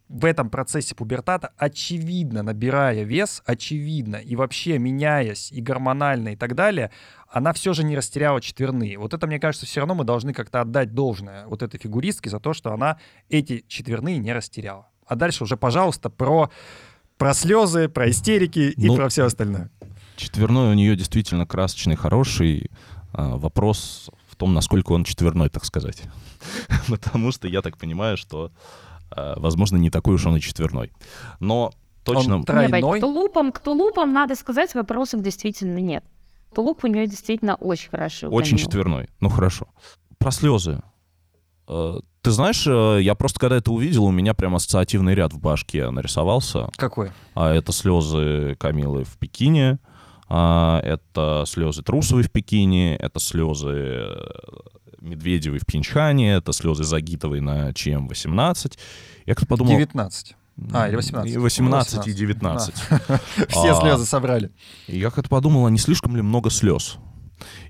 [0.10, 6.56] в этом процессе пубертата, очевидно набирая вес, очевидно, и вообще меняясь и гормонально и так
[6.56, 6.92] далее,
[7.32, 8.98] она все же не растеряла четверные.
[8.98, 12.40] Вот это, мне кажется, все равно мы должны как-то отдать должное вот этой фигуристке за
[12.40, 12.98] то, что она
[13.30, 14.88] эти четверные не растеряла.
[15.06, 16.50] А дальше уже, пожалуйста, про,
[17.18, 19.70] про слезы, про истерики и ну, про все остальное.
[20.16, 22.70] Четверной у нее действительно красочный, хороший.
[23.14, 26.04] А, вопрос в том, насколько он четверной, так сказать.
[26.88, 28.52] Потому что я так понимаю, что,
[29.12, 30.92] а, возможно, не такой уж он и четверной.
[31.40, 31.72] Но
[32.04, 32.38] точно...
[32.38, 32.82] Он тройной?
[32.82, 36.04] Нет, к тулупам, к тулупам, надо сказать, вопросов действительно нет.
[36.54, 38.30] Тулуп у нее действительно очень хорошо.
[38.30, 39.10] Очень четверной.
[39.20, 39.68] Ну хорошо.
[40.18, 40.82] Про слезы.
[41.68, 45.40] Э, ты знаешь, э, я просто когда это увидел, у меня прям ассоциативный ряд в
[45.40, 46.70] башке нарисовался.
[46.76, 47.12] Какой?
[47.36, 49.80] А это слезы Камилы в Пекине,
[50.28, 54.16] а это слезы Трусовой в Пекине, это слезы э,
[55.00, 58.78] Медведевой в Пинчхане, это слезы Загитовой на ЧМ-18.
[59.26, 59.78] Я как подумал...
[59.78, 60.36] 19.
[60.74, 61.34] А, или 18.
[61.34, 62.08] И 18, 18.
[62.08, 62.76] и 19.
[63.50, 64.52] Все а, слезы собрали.
[64.88, 66.98] Я как-то подумал, а не слишком ли много слез?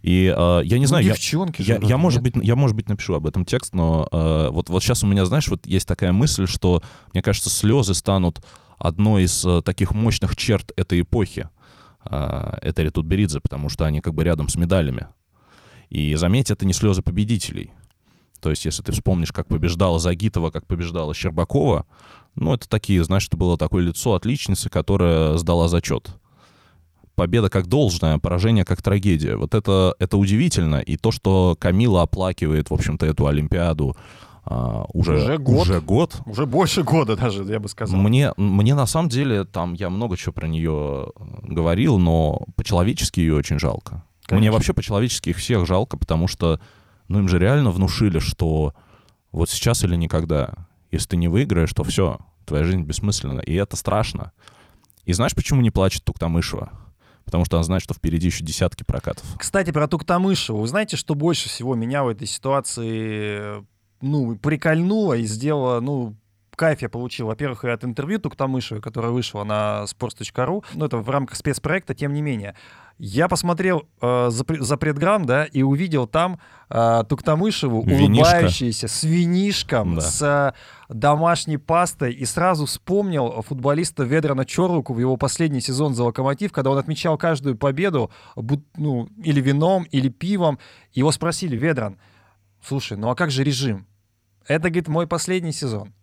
[0.01, 2.75] И э, я не ну, знаю, девчонки я, же, я, я может быть, я может
[2.75, 5.87] быть напишу об этом текст, но э, вот вот сейчас у меня, знаешь, вот есть
[5.87, 6.81] такая мысль, что
[7.13, 8.43] мне кажется, слезы станут
[8.77, 11.49] одной из э, таких мощных черт этой эпохи.
[12.05, 15.07] Э, это Ритутберидзе, потому что они как бы рядом с медалями.
[15.89, 17.71] И заметь, это не слезы победителей.
[18.41, 21.85] То есть, если ты вспомнишь, как побеждала Загитова, как побеждала Щербакова,
[22.35, 26.09] ну, это такие, знаешь, это было такое лицо отличницы, которая сдала зачет.
[27.15, 29.35] Победа как должное, поражение как трагедия.
[29.35, 30.77] Вот это, это удивительно.
[30.77, 33.95] И то, что Камила оплакивает, в общем-то, эту Олимпиаду,
[34.45, 35.61] Uh, уже, уже год.
[35.61, 36.15] Уже год.
[36.25, 37.99] Уже больше года даже, я бы сказал.
[37.99, 41.11] Мне, мне на самом деле, там, я много чего про нее
[41.43, 44.03] говорил, но по-человечески ее очень жалко.
[44.25, 44.39] Конечно.
[44.39, 46.59] Мне вообще по-человечески их всех жалко, потому что,
[47.09, 48.73] ну, им же реально внушили, что
[49.31, 50.53] вот сейчас или никогда.
[50.91, 53.41] Если ты не выиграешь, то все, твоя жизнь бессмысленна.
[53.41, 54.31] И это страшно.
[55.05, 56.71] И знаешь, почему не плачет Туктамышева?
[57.25, 59.23] Потому что она знает, что впереди еще десятки прокатов.
[59.37, 60.61] Кстати, про Туктамышеву.
[60.61, 63.65] Вы знаете, что больше всего меня в этой ситуации
[64.01, 66.15] ну, прикольнуло и сделало, ну,
[66.59, 71.09] кайф я получил, во-первых, и от интервью Туктамышевой, которая вышла на sports.ru, ну, это в
[71.09, 72.53] рамках спецпроекта, тем не менее.
[72.97, 76.37] Я посмотрел э, за, за предграмм, да, и увидел там
[76.69, 80.01] э, Туктамышеву, улыбающуюся, с винишком, да.
[80.01, 86.03] с э, домашней пастой, и сразу вспомнил футболиста Ведрана Чорлуку в его последний сезон за
[86.03, 88.11] «Локомотив», когда он отмечал каждую победу,
[88.75, 90.59] ну, или вином, или пивом.
[90.91, 91.97] Его спросили, Ведран,
[92.61, 93.87] слушай, ну а как же режим?
[94.45, 95.93] Это, говорит, мой последний сезон.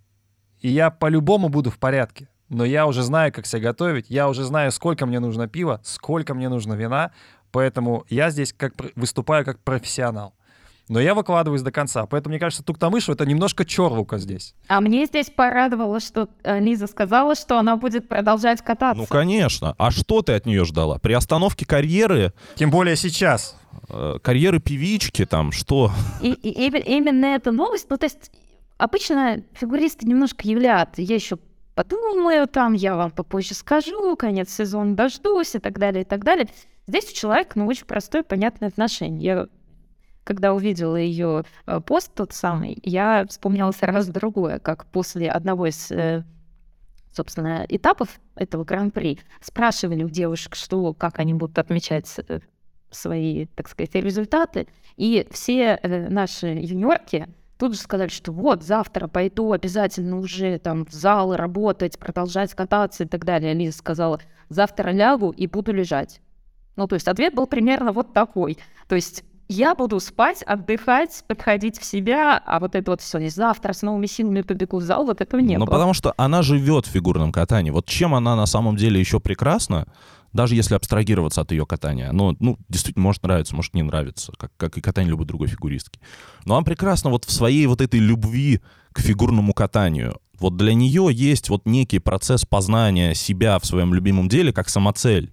[0.61, 2.28] И я по-любому буду в порядке.
[2.48, 6.32] Но я уже знаю, как себя готовить, я уже знаю, сколько мне нужно пива, сколько
[6.32, 7.11] мне нужно вина,
[7.50, 10.32] поэтому я здесь как выступаю как профессионал.
[10.88, 12.07] Но я выкладываюсь до конца.
[12.07, 14.54] Поэтому, мне кажется, Туктамышу это немножко чорлука здесь.
[14.68, 19.00] А мне здесь порадовало, что э, Лиза сказала, что она будет продолжать кататься.
[19.00, 19.74] Ну, конечно.
[19.78, 20.98] А что ты от нее ждала?
[20.98, 22.32] При остановке карьеры...
[22.54, 23.57] Тем более сейчас.
[23.88, 25.90] Э, карьеры певички там, что?
[26.22, 28.30] И, и, именно эта новость, ну, то есть
[28.79, 30.91] обычно фигуристы немножко являют.
[30.99, 31.39] Я еще
[31.74, 36.49] подумаю, там я вам попозже скажу, конец сезона дождусь и так далее, и так далее.
[36.87, 39.22] Здесь у человека, ну, очень простое, понятное отношение.
[39.22, 39.49] Я
[40.27, 45.89] когда увидела ее э, пост тот самый, я вспомнила сразу другое, как после одного из,
[45.93, 46.24] э,
[47.12, 52.41] собственно, этапов этого гран-при спрашивали у девушек, что, как они будут отмечать э,
[52.91, 54.66] свои, так сказать, результаты,
[54.97, 60.92] и все наши юниорки Тут же сказали, что вот, завтра пойду обязательно уже там в
[60.92, 63.54] зал работать, продолжать кататься и так далее.
[63.54, 66.20] Лиза сказала, завтра лягу и буду лежать.
[66.76, 68.59] Ну, то есть ответ был примерно вот такой.
[68.88, 73.30] То есть я буду спать, отдыхать, подходить в себя, а вот это вот все, не
[73.30, 75.72] завтра с новыми силами побегу в зал, вот этого не Ну, было.
[75.76, 77.70] потому что она живет в фигурном катании.
[77.70, 79.86] Вот чем она на самом деле еще прекрасна,
[80.37, 82.11] даже если абстрагироваться от ее катания.
[82.11, 85.99] Оно, ну, действительно, может нравиться, может не нравиться, как, как и катание любой другой фигуристки.
[86.45, 88.61] Но она прекрасна вот в своей вот этой любви
[88.93, 90.20] к фигурному катанию.
[90.39, 95.32] Вот для нее есть вот некий процесс познания себя в своем любимом деле как самоцель.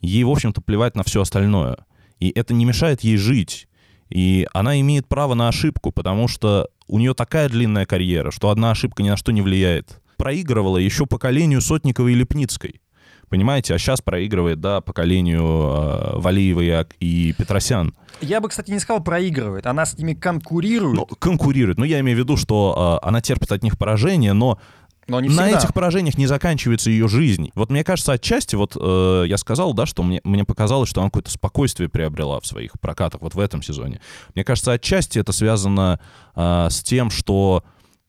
[0.00, 1.78] ей, в общем-то, плевать на все остальное.
[2.18, 3.68] И это не мешает ей жить.
[4.10, 8.70] И она имеет право на ошибку, потому что у нее такая длинная карьера, что одна
[8.70, 10.00] ошибка ни на что не влияет.
[10.16, 12.80] Проигрывала еще поколению Сотниковой и Лепницкой.
[13.28, 17.94] Понимаете, а сейчас проигрывает, да, поколению э, Валиевой и Петросян.
[18.20, 20.96] Я бы, кстати, не сказал проигрывает, она с ними конкурирует.
[20.96, 21.78] Ну, конкурирует.
[21.78, 24.58] Ну, я имею в виду, что э, она терпит от них поражение, но
[25.06, 27.50] но не на этих поражениях не заканчивается ее жизнь.
[27.54, 31.10] Вот мне кажется, отчасти, вот э, я сказал, да, что мне, мне показалось, что она
[31.10, 34.00] какое-то спокойствие приобрела в своих прокатах вот в этом сезоне.
[34.34, 36.00] Мне кажется, отчасти это связано
[36.34, 37.64] э, с тем, что,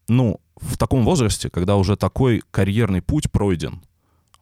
[0.07, 3.81] ну, в таком возрасте, когда уже такой карьерный путь пройден,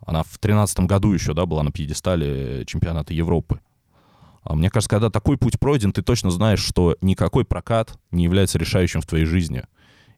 [0.05, 3.59] она в тринадцатом году еще, да, была на пьедестале чемпионата Европы.
[4.43, 8.59] А мне кажется, когда такой путь пройден, ты точно знаешь, что никакой прокат не является
[8.59, 9.63] решающим в твоей жизни.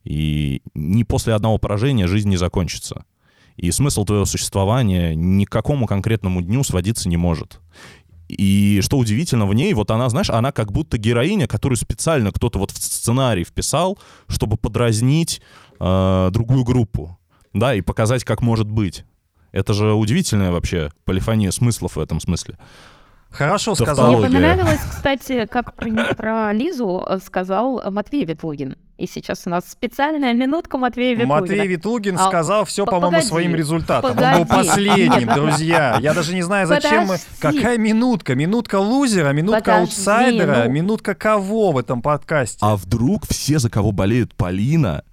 [0.03, 3.05] И не после одного поражения жизнь не закончится.
[3.55, 7.59] И смысл твоего существования ни к какому конкретному дню сводиться не может.
[8.27, 12.57] И что удивительно в ней, вот она, знаешь, она как будто героиня, которую специально кто-то
[12.57, 15.41] вот в сценарий вписал, чтобы подразнить
[15.79, 17.19] э, другую группу,
[17.53, 19.05] да, и показать, как может быть.
[19.55, 22.57] Это же удивительная вообще полифония смыслов в этом смысле.
[23.29, 24.17] Хорошо сказал.
[24.17, 28.75] Мне понравилось, кстати, как про, про Лизу э, сказал Матвей Ветлугин.
[28.97, 31.41] И сейчас у нас специальная минутка Матвея Ветлугина.
[31.41, 34.11] Матвей Витлугин А, сказал все, по-моему, погоди, своим результатом.
[34.11, 34.39] Он погоди.
[34.39, 35.97] был последним, друзья.
[36.01, 37.17] Я даже не знаю, зачем мы...
[37.39, 38.35] Какая минутка?
[38.35, 40.71] Минутка лузера, минутка Подожди, аутсайдера, ну.
[40.71, 42.57] минутка кого в этом подкасте?
[42.61, 45.03] А вдруг все, за кого болеет Полина,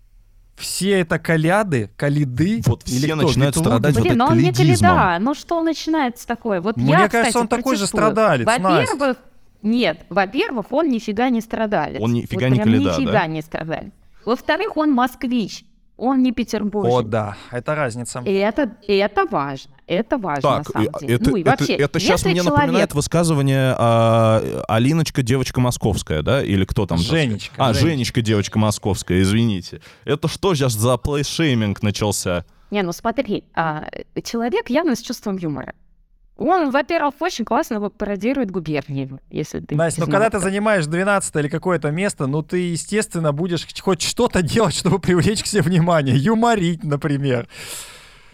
[0.62, 2.62] Все это коляды, калиды?
[2.66, 3.16] Вот Или все кто?
[3.26, 3.70] начинают Витлугин?
[3.78, 5.18] страдать вот Блин, но это он не каледа.
[5.20, 6.60] Ну что начинается такое?
[6.60, 9.16] Вот Мне я, кажется, кстати, он такой же страдалец, Во-первых,
[9.62, 12.00] нет, во-первых, он нифига не страдалец.
[12.00, 13.26] Он нифига Вот не прям каледа, нифига да?
[13.26, 13.92] не страдалец.
[14.24, 15.64] Во-вторых, он москвич.
[16.04, 16.92] Он не петербуржец.
[16.92, 18.22] О, да, это разница.
[18.26, 19.70] И это, и это важно.
[19.86, 21.14] Это важно, на Так, самом и- деле.
[21.14, 22.58] это, ну и это- вообще, это сейчас если мне человек...
[22.60, 26.42] напоминает высказывание а, Алиночка, девочка московская, да?
[26.42, 26.98] Или кто там?
[26.98, 27.86] Женечка, А, Женечка.
[27.88, 29.80] Женечка, девочка московская, извините.
[30.04, 32.44] Это что сейчас за плейшейминг начался?
[32.72, 33.84] Не, ну смотри, а,
[34.24, 35.72] человек явно с чувством юмора.
[36.36, 40.20] Он, во-первых, очень классно пародирует губернии, если ты Настя, ну знал.
[40.20, 44.98] когда ты занимаешь 12 или какое-то место, ну ты, естественно, будешь хоть что-то делать, чтобы
[44.98, 46.16] привлечь к себе внимание.
[46.16, 47.48] Юморить, например.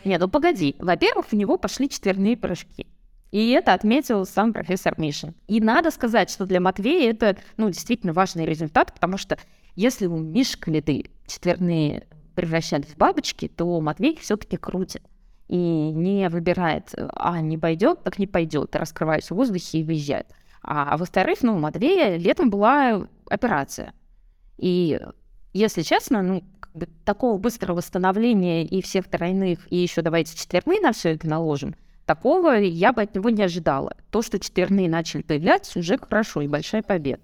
[0.04, 0.76] Не, ну погоди.
[0.78, 2.86] Во-первых, у него пошли четверные прыжки.
[3.30, 5.34] И это отметил сам профессор Мишин.
[5.48, 9.38] И надо сказать, что для Матвея это, ну, действительно важный результат, потому что
[9.74, 15.02] если у Мишка лиды четверные превращались в бабочки, то Матвей все-таки крутит.
[15.48, 20.26] И не выбирает, а не пойдет, так не пойдет, раскрываясь в воздухе и выезжает.
[20.62, 23.94] А, во-вторых, ну, у Матвея летом была операция.
[24.58, 25.00] И,
[25.54, 26.44] если честно, ну,
[27.04, 31.74] такого быстрого восстановления и всех тройных, и еще давайте четверные на все это наложим,
[32.04, 33.96] такого я бы от него не ожидала.
[34.10, 37.22] То, что четверные начали появляться, уже хорошо и большая победа.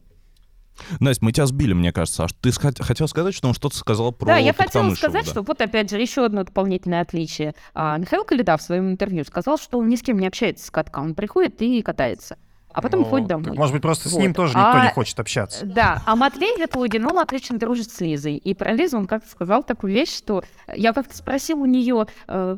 [1.00, 2.24] Настя, мы тебя сбили, мне кажется.
[2.24, 5.30] А ты хотел сказать, что он что-то сказал про да, я хотела сказать, да?
[5.30, 7.54] что вот опять же еще одно дополнительное отличие.
[7.74, 10.70] А, Михаил Калида в своем интервью сказал, что он ни с кем не общается с
[10.70, 10.98] катка.
[11.00, 12.36] Он приходит и катается.
[12.72, 13.56] А потом Ну, уходит так, домой.
[13.56, 14.20] может быть, просто с Вот.
[14.20, 15.64] ним тоже никто А- не хочет общаться.
[15.74, 18.36] Да, а Матвей Ветлугин, он отлично дружит с Лизой.
[18.36, 20.42] И про Лизу он как-то сказал такую вещь, что
[20.74, 22.56] я как-то спросил у нее, э,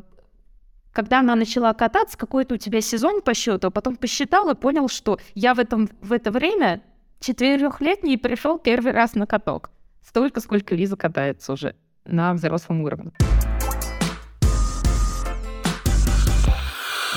[0.91, 4.87] когда она начала кататься, какой-то у тебя сезон по счету, а потом посчитал и понял,
[4.89, 6.81] что я в, этом, в это время
[7.19, 9.71] четырехлетний пришел первый раз на каток.
[10.05, 13.11] Столько, сколько Лиза катается уже на взрослом уровне.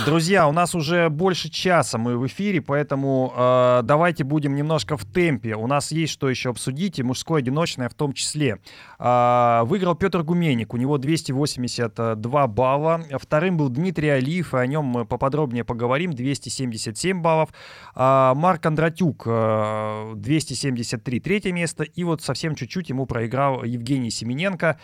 [0.07, 5.05] Друзья, у нас уже больше часа мы в эфире, поэтому э, давайте будем немножко в
[5.05, 5.55] темпе.
[5.55, 8.59] У нас есть что еще обсудить, и мужское одиночное в том числе.
[8.99, 13.03] А, выиграл Петр Гуменник, у него 282 балла.
[13.21, 17.51] Вторым был Дмитрий Алиев, и о нем мы поподробнее поговорим, 277 баллов.
[17.95, 21.85] А, Марк Кондратюк, э, 273, третье место.
[21.85, 24.79] И вот совсем чуть-чуть ему проиграл Евгений Семененко.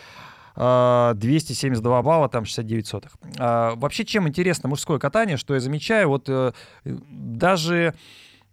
[0.57, 3.13] А, 272 балла, там 69 сотых.
[3.39, 6.53] А, Вообще, чем интересно мужское катание, что я замечаю, вот э,
[6.85, 7.95] даже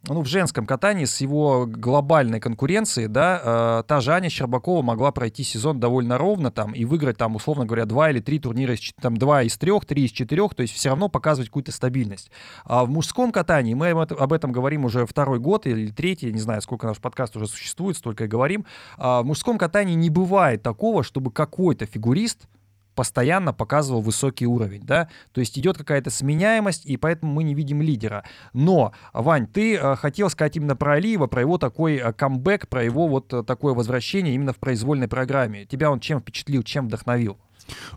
[0.08, 5.12] ну, в женском катании с его глобальной конкуренцией, да, э, та же Аня Щербакова могла
[5.12, 8.94] пройти сезон довольно ровно там и выиграть там, условно говоря, два или три турнира, из,
[9.02, 12.32] там, два из трех, три из четырех, то есть все равно показывать какую-то стабильность.
[12.66, 16.34] А в мужском катании, мы об это- об этом говорим уже второй год или третий,
[16.34, 18.66] не знаю, сколько наш подкаст уже существует, столько и говорим,
[18.98, 22.48] а в мужском катании не бывает такого, чтобы какой-то фигурист
[22.96, 27.82] постоянно показывал высокий уровень, да, то есть идет какая-то сменяемость, и поэтому мы не видим
[27.82, 28.24] лидера.
[28.54, 32.84] Но, Вань, ты э, хотел сказать именно про Алиева, про его такой э, камбэк, про
[32.84, 35.66] его вот э, такое возвращение именно в произвольной программе.
[35.66, 37.38] Тебя он чем впечатлил, чем вдохновил?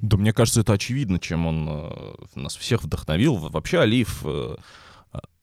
[0.01, 3.35] Да мне кажется, это очевидно, чем он нас всех вдохновил.
[3.35, 4.25] Вообще Алиев,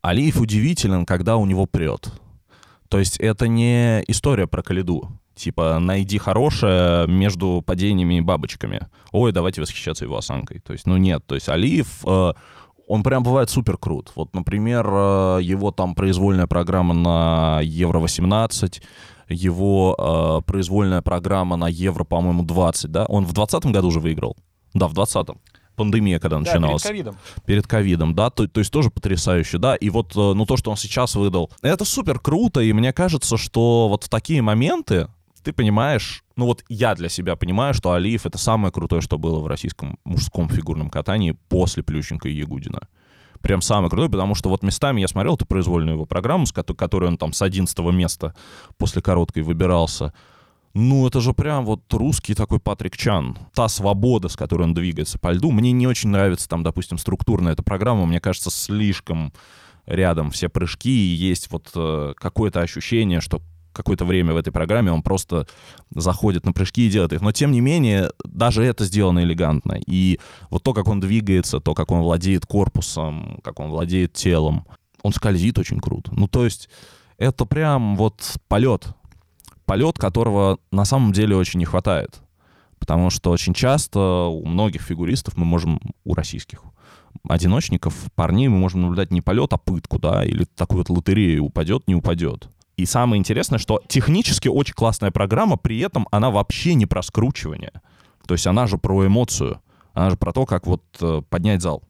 [0.01, 2.07] Алиев удивителен, когда у него прет.
[2.87, 5.19] То есть это не история про Калиду.
[5.36, 8.88] Типа, найди хорошее между падениями и бабочками.
[9.11, 10.59] Ой, давайте восхищаться его осанкой.
[10.59, 11.25] То есть, ну нет.
[11.25, 12.34] То есть Алиев, э,
[12.88, 14.11] он прям бывает супер крут.
[14.15, 18.81] Вот, например, э, его там произвольная программа на Евро-18,
[19.29, 23.05] его э, произвольная программа на Евро, по-моему, 20, да?
[23.05, 24.36] Он в 20 году уже выиграл.
[24.73, 25.38] Да, в 20-м
[25.75, 26.84] пандемия, когда Да, начиналась.
[26.84, 27.15] перед ковидом.
[27.45, 30.69] Перед ковидом, да, то, то есть тоже потрясающе, да, и вот, э, ну, то, что
[30.71, 35.07] он сейчас выдал, это супер круто, и мне кажется, что вот в такие моменты
[35.43, 39.39] ты понимаешь, ну вот я для себя понимаю, что Алиев— это самое крутое, что было
[39.39, 42.87] в российском мужском фигурном катании после Плющенко и Ягудина.
[43.41, 46.63] Прям самое крутое, потому что вот местами я смотрел эту произвольную его программу, с ко-
[46.63, 48.33] которой он там с 11 места
[48.77, 50.13] после короткой выбирался.
[50.73, 53.37] Ну, это же прям вот русский такой Патрик Чан.
[53.53, 55.51] Та свобода, с которой он двигается по льду.
[55.51, 58.05] Мне не очень нравится там, допустим, структурная эта программа.
[58.05, 59.33] Мне кажется, слишком
[59.85, 63.41] рядом все прыжки, и есть вот э, какое-то ощущение, что
[63.74, 65.47] какое-то время в этой программе он просто
[65.93, 67.21] заходит на прыжки и делает их.
[67.21, 69.80] Но, тем не менее, даже это сделано элегантно.
[69.86, 70.19] И
[70.49, 74.65] вот то, как он двигается, то, как он владеет корпусом, как он владеет телом,
[75.01, 76.11] он скользит очень круто.
[76.15, 76.69] Ну, то есть
[77.17, 78.88] это прям вот полет.
[79.65, 82.21] Полет, которого на самом деле очень не хватает.
[82.80, 86.61] Потому что очень часто у многих фигуристов мы можем, у российских
[87.28, 91.88] одиночников, парней, мы можем наблюдать не полет, а пытку, да, или такую вот лотерею, упадет,
[91.88, 92.49] не упадет.
[92.76, 97.71] И самое интересное, что технически очень классная программа, при этом она вообще не про скручивание.
[98.26, 99.61] То есть она же про эмоцию.
[99.93, 101.84] Она же про то, как вот э, поднять зал.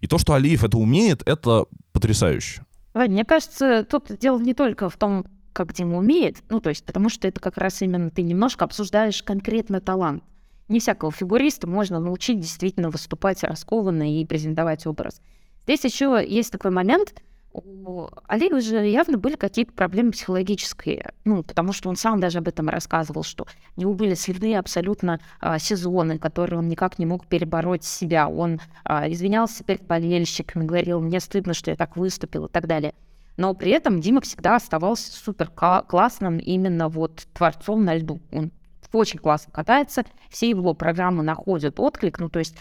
[0.00, 2.62] И то, что Алиев это умеет, это потрясающе.
[2.94, 6.84] Вань, мне кажется, тут дело не только в том, как Дима умеет, ну, то есть,
[6.84, 10.22] потому что это как раз именно ты немножко обсуждаешь конкретно талант.
[10.68, 15.20] Не всякого фигуриста можно научить действительно выступать раскованно и презентовать образ.
[15.64, 17.14] Здесь еще есть такой момент,
[17.52, 22.48] у Олега же явно были какие-то проблемы психологические, ну, потому что он сам даже об
[22.48, 23.46] этом рассказывал, что
[23.76, 28.28] у него были сливные абсолютно а, сезоны, которые он никак не мог перебороть себя.
[28.28, 32.94] Он а, извинялся перед болельщиками, говорил, мне стыдно, что я так выступил и так далее.
[33.36, 38.20] Но при этом Дима всегда оставался супер классным именно вот творцом на льду.
[38.32, 38.52] Он
[38.92, 42.56] очень классно катается, все его программы находят отклик, ну, то есть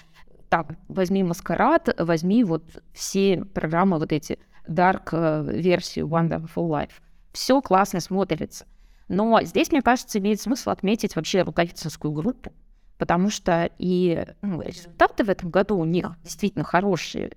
[0.50, 2.64] так, возьми Маскарад, возьми вот
[2.94, 4.40] все программы вот эти,
[4.70, 6.94] Dark э, Wonderful Life.
[7.34, 8.66] Все классно смотрится.
[9.08, 12.54] Но здесь, мне кажется, имеет смысл отметить вообще руководительскую группу,
[12.98, 17.32] потому что и ну, результаты в этом году у них действительно хорошие.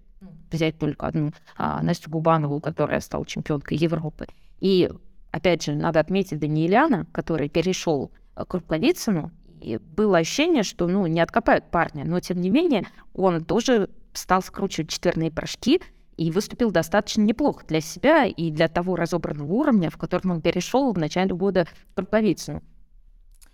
[0.51, 4.27] Взять только одну а, Настю Губанову, которая стала чемпионкой Европы.
[4.61, 4.91] И,
[5.31, 11.21] опять же, надо отметить Даниэляна, который перешел к Кругловицыну, и было ощущение, что ну, не
[11.21, 15.81] откопают парня, но тем не менее он тоже стал скручивать четверные прыжки
[16.17, 20.93] и выступил достаточно неплохо для себя и для того разобранного уровня, в котором он перешел
[20.93, 22.63] в начале года в Кругловицыну.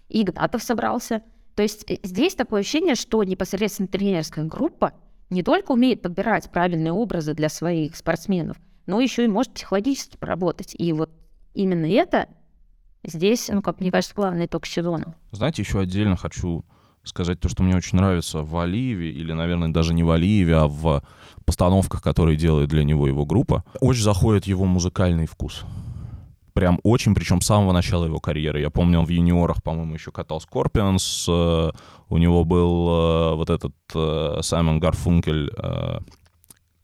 [0.09, 1.22] И Игнатов собрался.
[1.54, 4.92] То есть э, здесь такое ощущение, что непосредственно тренерская группа
[5.30, 8.56] не только умеет подбирать правильные образы для своих спортсменов,
[8.86, 10.74] но еще и может психологически поработать.
[10.78, 11.11] И вот
[11.54, 12.28] именно это
[13.04, 15.14] здесь, ну, как мне кажется, главный итог сезона.
[15.32, 16.64] Знаете, еще отдельно хочу
[17.05, 20.66] сказать то, что мне очень нравится в Алиеве, или, наверное, даже не в Алиеве, а
[20.66, 21.03] в
[21.44, 23.64] постановках, которые делает для него его группа.
[23.80, 25.64] Очень заходит его музыкальный вкус.
[26.53, 28.61] Прям очень, причем с самого начала его карьеры.
[28.61, 31.26] Я помню, он в юниорах, по-моему, еще катал Скорпионс.
[31.28, 31.70] э,
[32.09, 35.51] У него был э, вот этот э, Simon Garfunkel,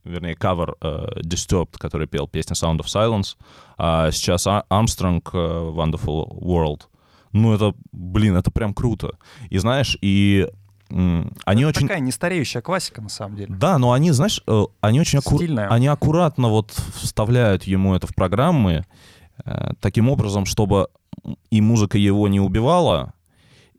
[0.04, 3.36] вернее, кавер Disturbed, который пел песню Sound of Silence.
[3.76, 6.88] А сейчас Армстронг Wonderful World.
[7.34, 9.18] Ну, это, блин, это прям круто.
[9.50, 10.48] И знаешь, и
[10.88, 11.88] они Это очень...
[11.88, 13.54] Такая нестареющая классика, на самом деле.
[13.54, 15.68] Да, но они, знаешь, э, они очень Стильная.
[15.68, 18.86] они аккуратно вот вставляют ему это в программы
[19.44, 20.88] э, таким образом, чтобы
[21.50, 23.14] и музыка его не убивала,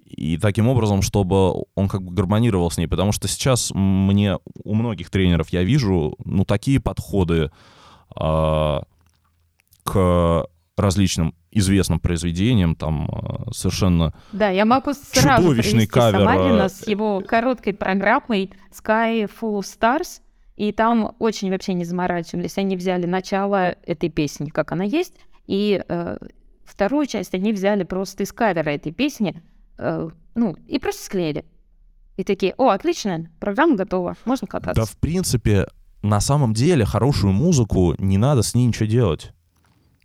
[0.05, 4.75] и таким образом, чтобы он как бы гармонировал с ней, потому что сейчас мне у
[4.75, 7.51] многих тренеров я вижу, ну, такие подходы
[8.15, 8.83] а,
[9.83, 10.47] к
[10.77, 16.85] различным известным произведениям, там а, совершенно Да, я могу сразу Чудовищный кавер, Самарина э, с
[16.85, 20.21] его короткой программой Sky Full of Stars,
[20.57, 22.57] и там очень вообще не заморачивались.
[22.57, 25.13] Они взяли начало этой песни, как она есть,
[25.47, 26.17] и э,
[26.65, 29.41] вторую часть они взяли просто из кавера этой песни,
[29.77, 31.45] э, ну, и просто склеили.
[32.17, 34.81] И такие, о, отлично, программа готова, можно кататься.
[34.81, 35.67] Да, в принципе,
[36.01, 39.31] на самом деле хорошую музыку не надо с ней ничего делать.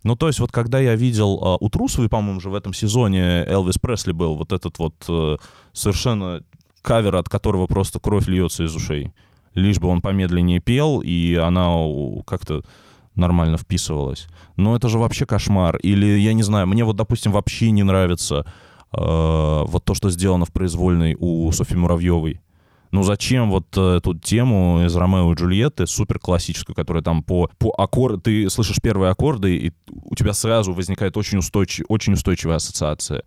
[0.03, 3.45] Ну, то есть вот когда я видел а, у Трусовой, по-моему, же в этом сезоне
[3.45, 5.37] Элвис Пресли был, вот этот вот э,
[5.73, 6.41] совершенно
[6.81, 9.13] кавер, от которого просто кровь льется из ушей.
[9.53, 11.75] Лишь бы он помедленнее пел, и она
[12.25, 12.63] как-то
[13.15, 14.27] нормально вписывалась.
[14.55, 15.77] Но это же вообще кошмар.
[15.77, 18.45] Или, я не знаю, мне вот, допустим, вообще не нравится
[18.93, 22.41] э, вот то, что сделано в произвольной у Софьи Муравьевой.
[22.91, 27.49] Ну зачем вот э, эту тему из Ромео и Джульетты, супер классическую, которая там по,
[27.57, 32.57] по аккорду, ты слышишь первые аккорды, и у тебя сразу возникает очень, устойчив, очень устойчивая
[32.57, 33.23] ассоциация,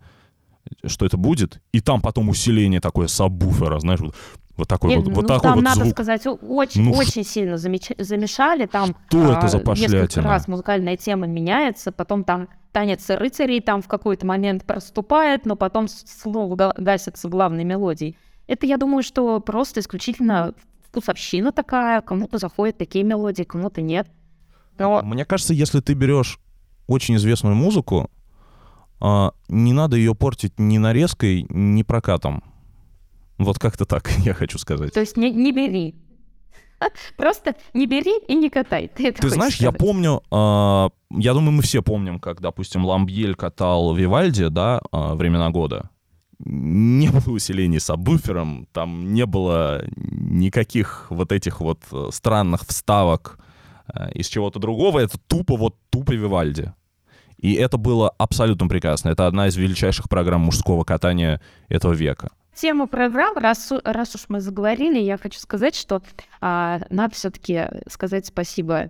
[0.85, 4.15] что это будет, и там потом усиление такое сабвуфера, знаешь, вот,
[4.55, 5.91] вот такой Не, вот, вот ну, такой там, вот надо звук.
[5.93, 8.67] сказать, очень, Ну, очень сильно замеч- замешали.
[8.67, 10.23] Там Что это а, за несколько пошлятина?
[10.27, 15.87] раз музыкальная тема меняется, потом там танец рыцарей там в какой-то момент проступает, но потом
[15.87, 18.15] снова га- гасится главной мелодией.
[18.47, 20.53] Это, я думаю, что просто исключительно
[20.87, 24.07] вкусовщина такая, кому-то заходят такие мелодии, кому-то нет.
[24.77, 26.39] Но Мне кажется, если ты берешь
[26.87, 28.09] очень известную музыку,
[28.99, 32.43] а, не надо ее портить ни нарезкой, ни прокатом.
[33.37, 34.93] Вот как-то так, я хочу сказать.
[34.93, 35.95] То есть не, не бери.
[37.17, 38.87] Просто не бери и не катай.
[38.87, 39.79] Ты, это Ты знаешь, я сказать.
[39.79, 45.49] помню, а, я думаю, мы все помним, как, допустим, Ламбьель катал Вивальди, да, а, времена
[45.49, 45.89] года.
[46.39, 53.39] Не было усилений сабвуфером, там не было никаких вот этих вот э, странных вставок
[53.93, 54.99] э, из чего-то другого.
[54.99, 56.73] Это тупо вот тупо Вивальди.
[57.37, 59.09] И это было абсолютно прекрасно.
[59.09, 62.29] Это одна из величайших программ мужского катания этого века.
[62.53, 66.01] тему программ, раз, раз уж мы заговорили, я хочу сказать, что
[66.41, 68.89] а, надо все-таки сказать спасибо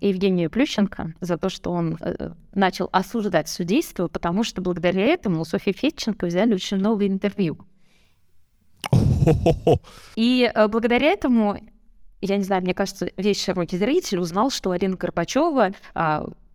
[0.00, 5.44] Евгению Плющенко за то, что он э, начал осуждать судейство, потому что благодаря этому у
[5.44, 7.58] Софьи Федченко взяли очень много интервью.
[10.16, 11.58] И э, благодаря этому,
[12.20, 15.72] я не знаю, мне кажется, весь широкий зритель узнал, что Арина Горбачева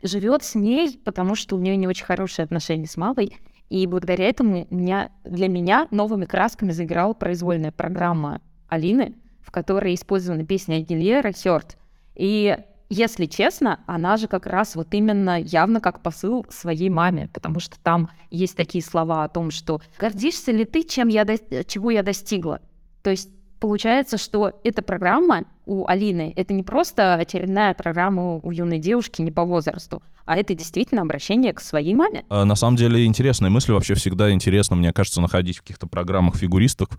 [0.01, 3.37] живет с ней, потому что у нее не очень хорошие отношения с мамой.
[3.69, 10.45] И благодаря этому меня, для меня новыми красками заиграла произвольная программа Алины, в которой использована
[10.45, 11.77] песня Агильера «Хёрт».
[12.15, 12.57] И
[12.89, 17.79] если честно, она же как раз вот именно явно как посыл своей маме, потому что
[17.79, 22.03] там есть такие слова о том, что «гордишься ли ты, чем я до- чего я
[22.03, 22.61] достигла?»
[23.01, 23.29] То есть
[23.59, 29.31] получается, что эта программа у Алины— это не просто очередная программа у юной девушки не
[29.31, 32.25] по возрасту, а это действительно обращение к своей маме.
[32.29, 33.71] А, На самом деле интересная мысль.
[33.73, 36.89] Вообще всегда интересно, мне кажется, находить в каких-то программах фигуристок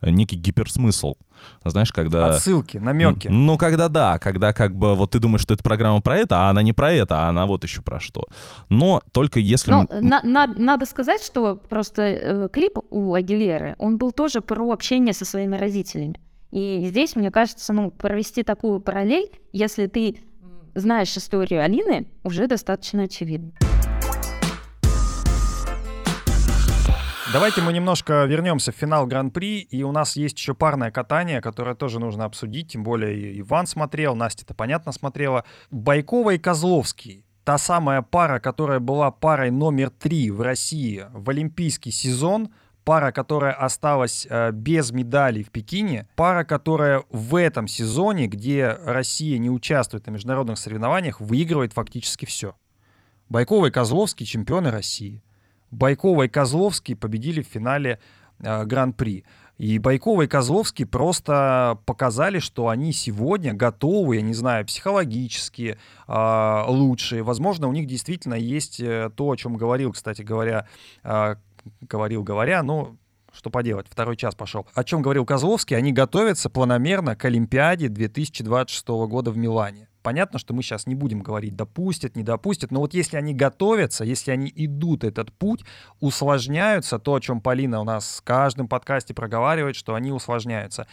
[0.00, 1.14] э, некий гиперсмысл.
[1.64, 2.28] Знаешь, когда...
[2.36, 3.28] Отсылки, намеки.
[3.28, 6.50] Ну, когда да, когда как бы вот ты думаешь, что это программа про это, а
[6.50, 8.24] она не про это, а она вот еще про что.
[8.70, 9.70] Но только если...
[9.70, 14.40] Но м- на- на- надо сказать, что просто э, клип у Агилеры, он был тоже
[14.40, 16.18] про общение со своими родителями.
[16.54, 20.20] И здесь, мне кажется, ну, провести такую параллель, если ты
[20.76, 23.50] знаешь историю Алины, уже достаточно очевидно.
[27.32, 31.74] Давайте мы немножко вернемся в финал Гран-при, и у нас есть еще парное катание, которое
[31.74, 35.44] тоже нужно обсудить, тем более Иван смотрел, Настя-то понятно смотрела.
[35.72, 37.26] Байкова и Козловский.
[37.42, 42.50] Та самая пара, которая была парой номер три в России в олимпийский сезон,
[42.84, 49.38] пара, которая осталась э, без медалей в Пекине, пара, которая в этом сезоне, где Россия
[49.38, 52.54] не участвует на международных соревнованиях, выигрывает фактически все.
[53.28, 55.22] Байкова и Козловский чемпионы России.
[55.70, 57.98] Байкова и Козловский победили в финале
[58.40, 59.24] э, Гран-при.
[59.56, 65.78] И Байкова и Козловский просто показали, что они сегодня готовы, я не знаю, психологически
[66.08, 67.22] э, лучшие.
[67.22, 70.66] Возможно, у них действительно есть э, то, о чем говорил, кстати говоря,
[71.04, 71.36] э,
[71.80, 72.96] говорил, говоря, ну,
[73.32, 74.66] что поделать, второй час пошел.
[74.74, 79.88] О чем говорил Козловский, они готовятся планомерно к Олимпиаде 2026 года в Милане.
[80.02, 84.04] Понятно, что мы сейчас не будем говорить, допустят, не допустят, но вот если они готовятся,
[84.04, 85.64] если они идут этот путь,
[86.00, 90.86] усложняются, то, о чем Полина у нас в каждом подкасте проговаривает, что они усложняются,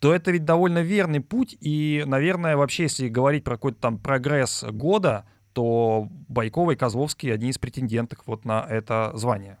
[0.00, 4.64] то это ведь довольно верный путь, и, наверное, вообще, если говорить про какой-то там прогресс
[4.64, 9.58] года, то Байкова и Козловский одни из претендентов вот на это звание.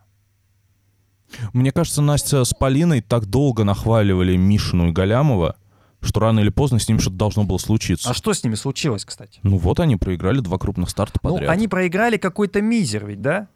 [1.52, 5.56] Мне кажется, Настя с Полиной так долго нахваливали Мишину и Галямова,
[6.00, 8.10] что рано или поздно с ним что-то должно было случиться.
[8.10, 9.40] А что с ними случилось, кстати?
[9.42, 11.50] Ну вот они проиграли два крупных старта Ну, подряд.
[11.50, 13.48] они проиграли какой-то мизер ведь, да?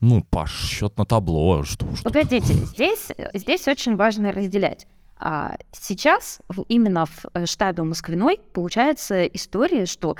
[0.00, 4.86] Ну, Паш, счет на табло, что, что Погодите, здесь, здесь очень важно разделять.
[5.18, 6.38] А сейчас
[6.68, 10.14] именно в э, штабе Москвиной получается история, что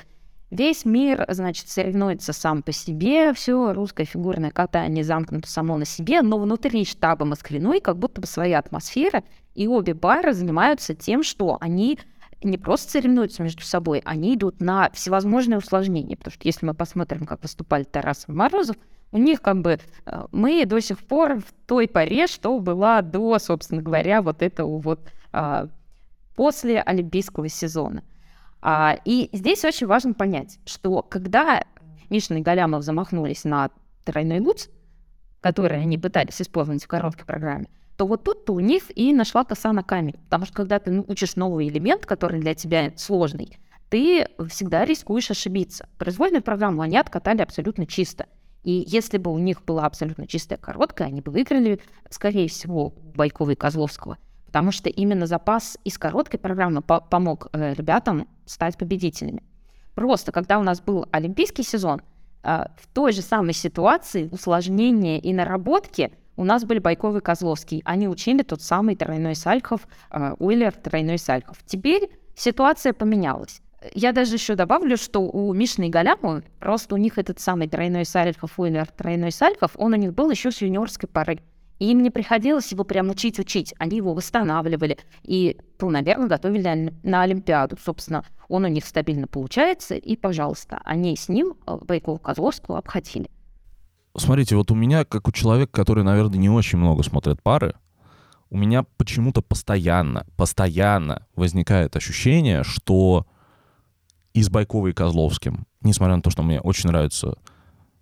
[0.50, 6.22] весь мир, значит, соревнуется сам по себе, все русское фигурное катание замкнуто само на себе,
[6.22, 11.58] но внутри штаба Москвиной как будто бы своя атмосфера, и обе пары занимаются тем, что
[11.60, 11.98] они
[12.42, 17.26] не просто соревнуются между собой, они идут на всевозможные усложнения, потому что если мы посмотрим,
[17.26, 18.76] как выступали Тарасов и Морозов,
[19.10, 23.38] у них как бы э, мы до сих пор в той паре, что была до,
[23.38, 25.00] собственно говоря, вот этого вот
[25.32, 25.68] а,
[26.36, 28.02] после Олимпийского сезона.
[28.60, 31.64] А, и здесь очень важно понять, что когда
[32.10, 33.70] Мишин и Галямов замахнулись на
[34.04, 34.68] тройной луц,
[35.40, 39.72] который они пытались использовать в короткой программе, то вот тут-то у них и нашла коса
[39.72, 40.14] на камень.
[40.24, 43.58] Потому что когда ты учишь новый элемент, который для тебя сложный,
[43.90, 45.88] ты всегда рискуешь ошибиться.
[45.98, 48.26] Произвольную программу они откатали абсолютно чисто.
[48.62, 51.80] И если бы у них была абсолютно чистая короткая, они бы выиграли,
[52.10, 54.18] скорее всего, Байкова и Козловского.
[54.48, 59.42] Потому что именно запас из короткой программы по помог э, ребятам стать победителями.
[59.94, 62.00] Просто когда у нас был олимпийский сезон,
[62.42, 67.82] э, в той же самой ситуации усложнения и наработки у нас были Байков и Козловский.
[67.84, 71.58] Они учили тот самый тройной Сальхов, э, Уиллер тройной Сальхов.
[71.66, 73.60] Теперь ситуация поменялась.
[73.94, 78.04] Я даже еще добавлю, что у Мишны и Галяму, просто у них этот самый тройной
[78.04, 81.40] Сальхов, Уиллер, тройной Сальхов, он у них был еще с юниорской поры.
[81.78, 83.74] Им не приходилось его прям учить-учить.
[83.78, 87.76] Они его восстанавливали и полноверно готовили на Олимпиаду.
[87.82, 93.30] Собственно, он у них стабильно получается, и, пожалуйста, они с ним э, Байкова Козловского обходили.
[94.16, 97.74] Смотрите, вот у меня, как у человека, который, наверное, не очень много смотрит пары,
[98.50, 103.26] у меня почему-то постоянно, постоянно возникает ощущение, что
[104.32, 107.38] и с Байковой и Козловским, несмотря на то, что мне очень нравится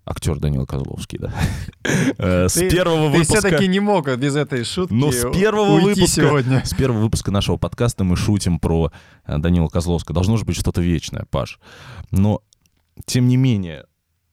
[0.06, 1.34] актер Данил Козловский, да.
[2.18, 3.34] Э, с первого выпуска...
[3.34, 6.64] Ты все-таки не мог без этой шутки Но с первого выпуска, сегодня.
[6.64, 8.90] С первого выпуска нашего подкаста мы шутим про
[9.26, 10.14] э, Данила Козловского.
[10.14, 11.58] Должно же быть что-то вечное, Паш.
[12.10, 12.42] Но,
[13.04, 13.86] тем не менее,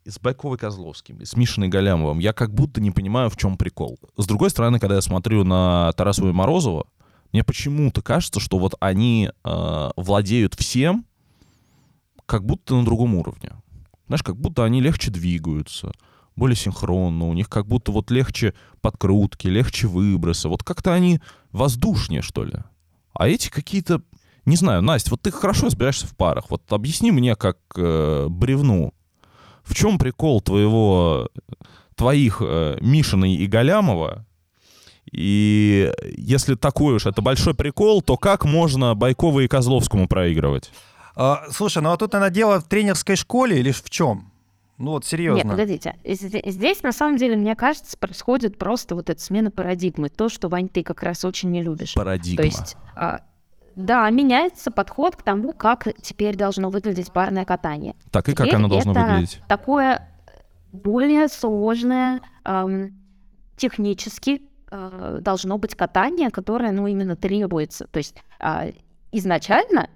[0.06, 4.00] с Байковой Козловским, с Мишиной Галямовым я как будто не понимаю, в чем прикол.
[4.18, 6.88] С другой стороны, когда я смотрю на Тарасова и Морозова,
[7.32, 11.06] мне почему-то кажется, что вот они э, владеют всем,
[12.26, 13.52] как будто на другом уровне.
[14.08, 15.92] Знаешь, как будто они легче двигаются,
[16.36, 20.50] более синхронно, у них как будто вот легче подкрутки, легче выбросы.
[20.50, 21.20] Вот как-то они
[21.52, 22.56] воздушнее, что ли.
[23.14, 24.02] А эти какие-то...
[24.46, 26.50] Не знаю, Настя, вот ты хорошо разбираешься в парах.
[26.50, 28.94] Вот объясни мне, как э, бревну,
[29.64, 31.30] в чем прикол твоего,
[31.96, 34.26] твоих э, Мишиной и Галямова?
[35.12, 40.72] И если такой уж это большой прикол, то как можно Байкова и Козловскому проигрывать?
[41.16, 44.32] А, слушай, ну а тут, наверное, дело в тренерской школе или в чем?
[44.78, 45.44] Ну вот серьезно.
[45.44, 45.96] Нет, подождите.
[46.04, 50.10] Здесь, на самом деле, мне кажется, происходит просто вот эта смена парадигмы.
[50.10, 51.94] То, что, Вань, ты как раз очень не любишь.
[51.94, 52.38] Парадигма.
[52.38, 53.22] То есть, а,
[53.76, 57.96] да, меняется подход к тому, как теперь должно выглядеть парное катание.
[58.12, 59.42] Так, и теперь как оно должно это выглядеть?
[59.48, 60.10] такое
[60.72, 63.00] более сложное эм,
[63.58, 64.42] технически
[64.72, 67.88] э, должно быть катание, которое, ну, именно требуется.
[67.88, 68.74] То есть э,
[69.12, 69.90] изначально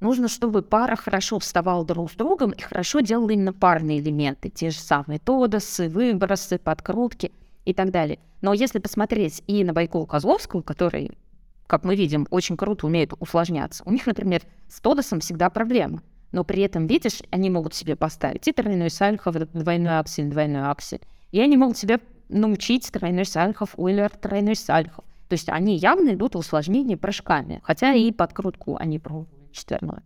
[0.00, 4.70] Нужно, чтобы пара хорошо вставала друг с другом и хорошо делала именно парные элементы, те
[4.70, 7.32] же самые тодосы, выбросы, подкрутки
[7.66, 8.18] и так далее.
[8.40, 11.18] Но если посмотреть и на Байкова Козловского, который,
[11.66, 14.40] как мы видим, очень круто умеет усложняться, у них, например,
[14.70, 16.02] с тодосом всегда проблема.
[16.32, 21.02] Но при этом, видишь, они могут себе поставить и тройной сальхов, двойной аксель, двойной аксель.
[21.30, 22.00] И они могут себе
[22.30, 25.04] научить тройной сальхов, уиллер, тройной сальхов.
[25.28, 30.02] То есть они явно идут в усложнение прыжками, хотя и подкрутку они пробуют четверное.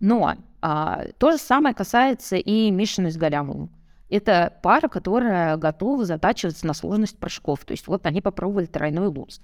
[0.00, 3.70] Но а, то же самое касается и Мишины с Галямовым.
[4.08, 7.64] Это пара, которая готова затачиваться на сложность прыжков.
[7.64, 9.40] То есть вот они попробовали тройной луз.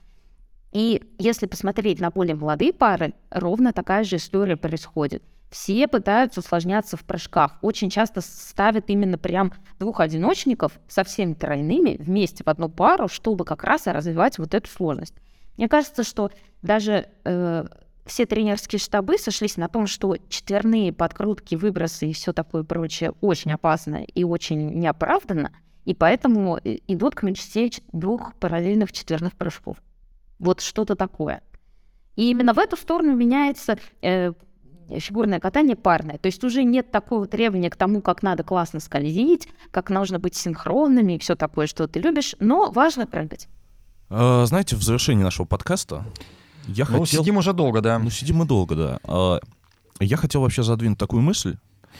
[0.72, 5.22] И если посмотреть на более молодые пары, ровно такая же история происходит.
[5.50, 7.58] Все пытаются усложняться в прыжках.
[7.62, 13.44] Очень часто ставят именно прям двух одиночников со всеми тройными вместе в одну пару, чтобы
[13.44, 15.14] как раз развивать вот эту сложность.
[15.56, 16.30] Мне кажется, что
[16.62, 17.64] даже э,
[18.06, 23.52] все тренерские штабы сошлись на том, что четверные подкрутки, выбросы и все такое прочее очень
[23.52, 25.52] опасно и очень неоправданно,
[25.84, 29.76] и поэтому идут к мечте двух параллельных четверных прыжков.
[30.38, 31.42] Вот что-то такое.
[32.16, 34.32] И именно в эту сторону меняется э,
[34.88, 36.18] фигурное катание парное.
[36.18, 40.34] То есть уже нет такого требования к тому, как надо классно скользить, как нужно быть
[40.34, 43.48] синхронными и все такое, что ты любишь, но важно прыгать.
[44.08, 46.04] А, знаете, в завершении нашего подкаста
[46.66, 47.22] я ну, хотел...
[47.22, 47.98] сидим уже долго, да.
[47.98, 48.98] Ну, сидим мы долго, да.
[49.04, 49.40] А,
[50.00, 51.56] я хотел вообще задвинуть такую мысль.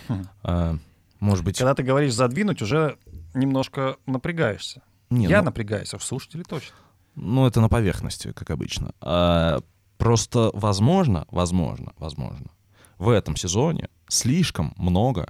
[0.09, 0.27] Хм.
[0.43, 0.79] А,
[1.21, 1.59] может быть...
[1.59, 2.97] Когда ты говоришь задвинуть, уже
[3.35, 4.83] немножко напрягаешься.
[5.11, 6.75] Не, я ну, напрягаюсь, а в слушатели точно.
[7.15, 8.93] Ну, это на поверхности, как обычно.
[9.01, 9.61] А,
[9.99, 12.47] просто возможно, возможно, возможно,
[12.99, 15.29] в этом сезоне слишком много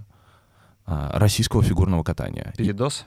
[0.87, 2.53] а, российского фигурного катания.
[2.55, 3.07] И Передоз?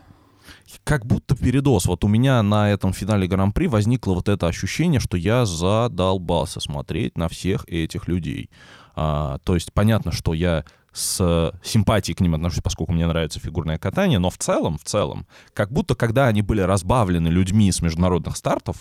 [0.83, 1.85] Как будто передоз.
[1.85, 7.17] Вот у меня на этом финале Гран-при возникло вот это ощущение, что я задолбался смотреть
[7.17, 8.49] на всех этих людей.
[8.95, 13.77] А, то есть понятно, что я с симпатией к ним отношусь, поскольку мне нравится фигурное
[13.77, 18.35] катание, но в целом, в целом, как будто когда они были разбавлены людьми с международных
[18.35, 18.77] стартов,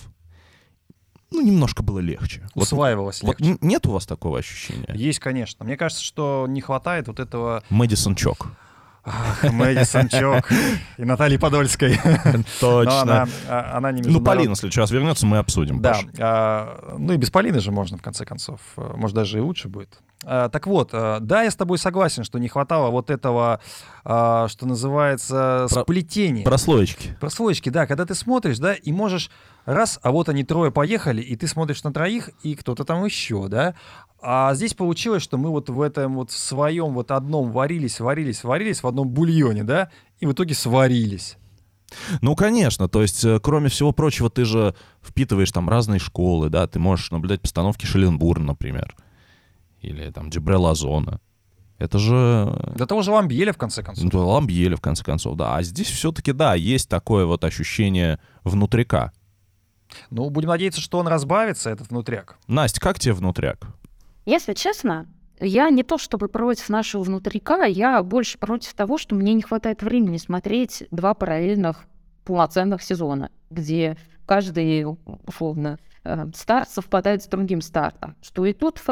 [1.31, 2.49] ну, немножко было легче.
[2.55, 3.53] Вот- Усваивалось Вот, легче.
[3.53, 4.89] н- нет у вас такого ощущения?
[4.95, 5.65] Есть, конечно.
[5.67, 8.49] Мне кажется, что не хватает вот этого Мэдисон Чок.
[9.09, 10.51] Ах, Мэдисон Чок
[10.97, 11.99] и Натальи Подольской.
[12.05, 13.01] Но Точно.
[13.03, 15.81] она, а, она не Ну, Полина, если сейчас вернется, мы обсудим.
[15.81, 18.61] Да, а, ну и без Полины же можно, в конце концов.
[18.77, 19.99] Э, Может, даже и лучше будет.
[20.25, 23.61] А, Так вот, а, да, я с тобой согласен, что не хватало вот этого,
[24.05, 26.45] а, что называется, Про- сплетения.
[26.45, 27.17] Прослоечки.
[27.21, 29.31] Прослоечки, да, когда ты смотришь, да, и можешь
[29.65, 33.49] раз, а вот они трое поехали, и ты смотришь на троих, и кто-то там еще,
[33.49, 33.75] да.
[34.21, 38.83] А здесь получилось, что мы вот в этом вот своем вот одном варились, варились, варились
[38.83, 41.37] в одном бульоне, да, и в итоге сварились.
[42.21, 46.67] Ну, конечно, то есть, э, кроме всего прочего, ты же впитываешь там разные школы, да,
[46.67, 48.95] ты можешь наблюдать постановки Шеленбурна, например,
[49.81, 51.21] или там Джебрела Зона.
[51.79, 54.13] Это же До того же Ламбеля, в конце концов.
[54.13, 55.55] ну, Ламбьеля, в конце концов, да.
[55.55, 59.13] А здесь все-таки, да, есть такое вот ощущение внутрика.
[60.11, 62.37] Ну, будем надеяться, что он разбавится, этот внутряк.
[62.49, 63.69] Настя, как тебе внутряк?
[64.29, 65.07] Если честно,
[65.41, 69.81] я не то чтобы против нашего внутрика, я больше против того, что мне не хватает
[69.81, 71.87] времени смотреть два параллельных
[72.27, 73.97] полноценных сезона, где
[74.27, 74.85] каждый,
[75.27, 78.17] условно, э, старт совпадает с другим стартом.
[78.21, 78.83] Что и тут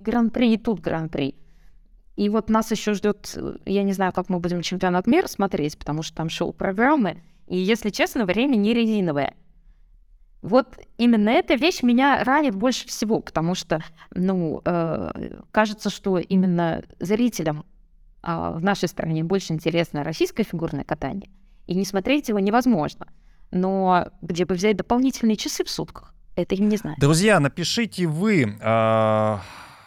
[0.00, 1.34] гран-при, и тут гран-при.
[2.14, 5.76] И вот нас еще ждет, э, я не знаю, как мы будем чемпионат мира смотреть,
[5.76, 7.24] потому что там шоу-программы.
[7.48, 9.34] И, если честно, время не резиновое.
[10.42, 13.82] Вот именно эта вещь меня ранит больше всего, потому что,
[14.14, 17.64] ну, э, кажется, что именно зрителям
[18.22, 21.30] а, в нашей стране больше интересно российское фигурное катание,
[21.66, 23.08] и не смотреть его невозможно.
[23.50, 26.96] Но где бы взять дополнительные часы в сутках, это я не знаю.
[27.00, 29.40] Друзья, напишите вы а,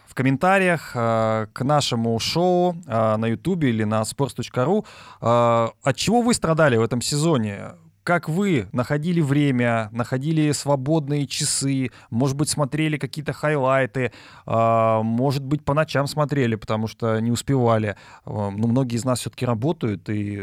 [0.07, 4.85] в комментариях а, к нашему шоу а, на YouTube или на sports.ru,
[5.21, 7.75] а, от чего вы страдали в этом сезоне.
[8.03, 14.11] Как вы находили время, находили свободные часы, может быть, смотрели какие-то хайлайты,
[14.45, 17.95] а, может быть, по ночам смотрели, потому что не успевали.
[18.25, 20.41] А, Ну, многие из нас все-таки работают, и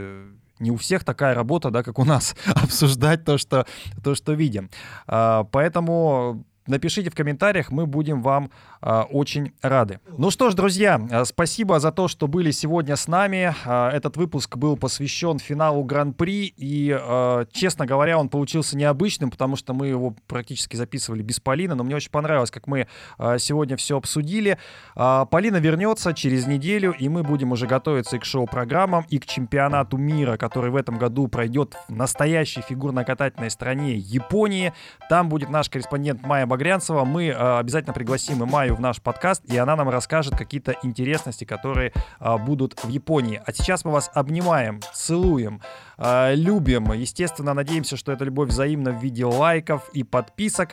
[0.61, 3.67] не у всех такая работа, да, как у нас, обсуждать то, что,
[4.03, 4.71] то, что видим.
[5.07, 8.51] А, Поэтому напишите в комментариях, мы будем вам
[8.81, 10.01] а, очень рады.
[10.17, 13.55] Ну что ж, друзья, а, спасибо за то, что были сегодня с нами.
[13.65, 19.57] А, Этот выпуск был посвящен финалу Гран-при, и, а, честно говоря, он получился необычным, потому
[19.57, 22.87] что мы его практически записывали без Полины, но мне очень понравилось, как мы
[23.19, 24.59] а, сегодня все обсудили.
[24.95, 29.27] А, Полина вернется через неделю, и мы будем уже готовиться и к шоу-программам, и к
[29.27, 34.73] чемпионату мира, который в этом году пройдет в настоящей фигурно-катательной стране Японии.
[35.09, 37.05] Там будет наш корреспондент Майя Багрянцева.
[37.05, 41.45] Мы а, обязательно пригласим и Майю в наш подкаст, и она нам расскажет какие-то интересности,
[41.45, 43.41] которые а, будут в Японии.
[43.47, 45.63] А сейчас мы вас обнимаем, целуем,
[45.97, 46.93] а, любим.
[46.93, 50.71] Естественно, надеемся, что эта любовь взаимна в виде лайков и подписок.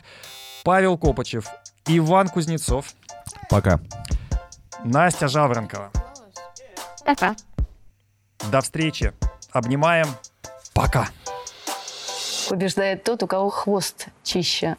[0.64, 1.46] Павел Копачев,
[1.86, 2.92] Иван Кузнецов,
[3.48, 3.78] Пока.
[4.82, 5.92] Настя Жаворонкова.
[7.04, 7.36] Пока.
[8.50, 9.12] До встречи.
[9.52, 10.08] Обнимаем.
[10.74, 11.06] Пока.
[12.48, 14.76] Побеждает тот, у кого хвост чище.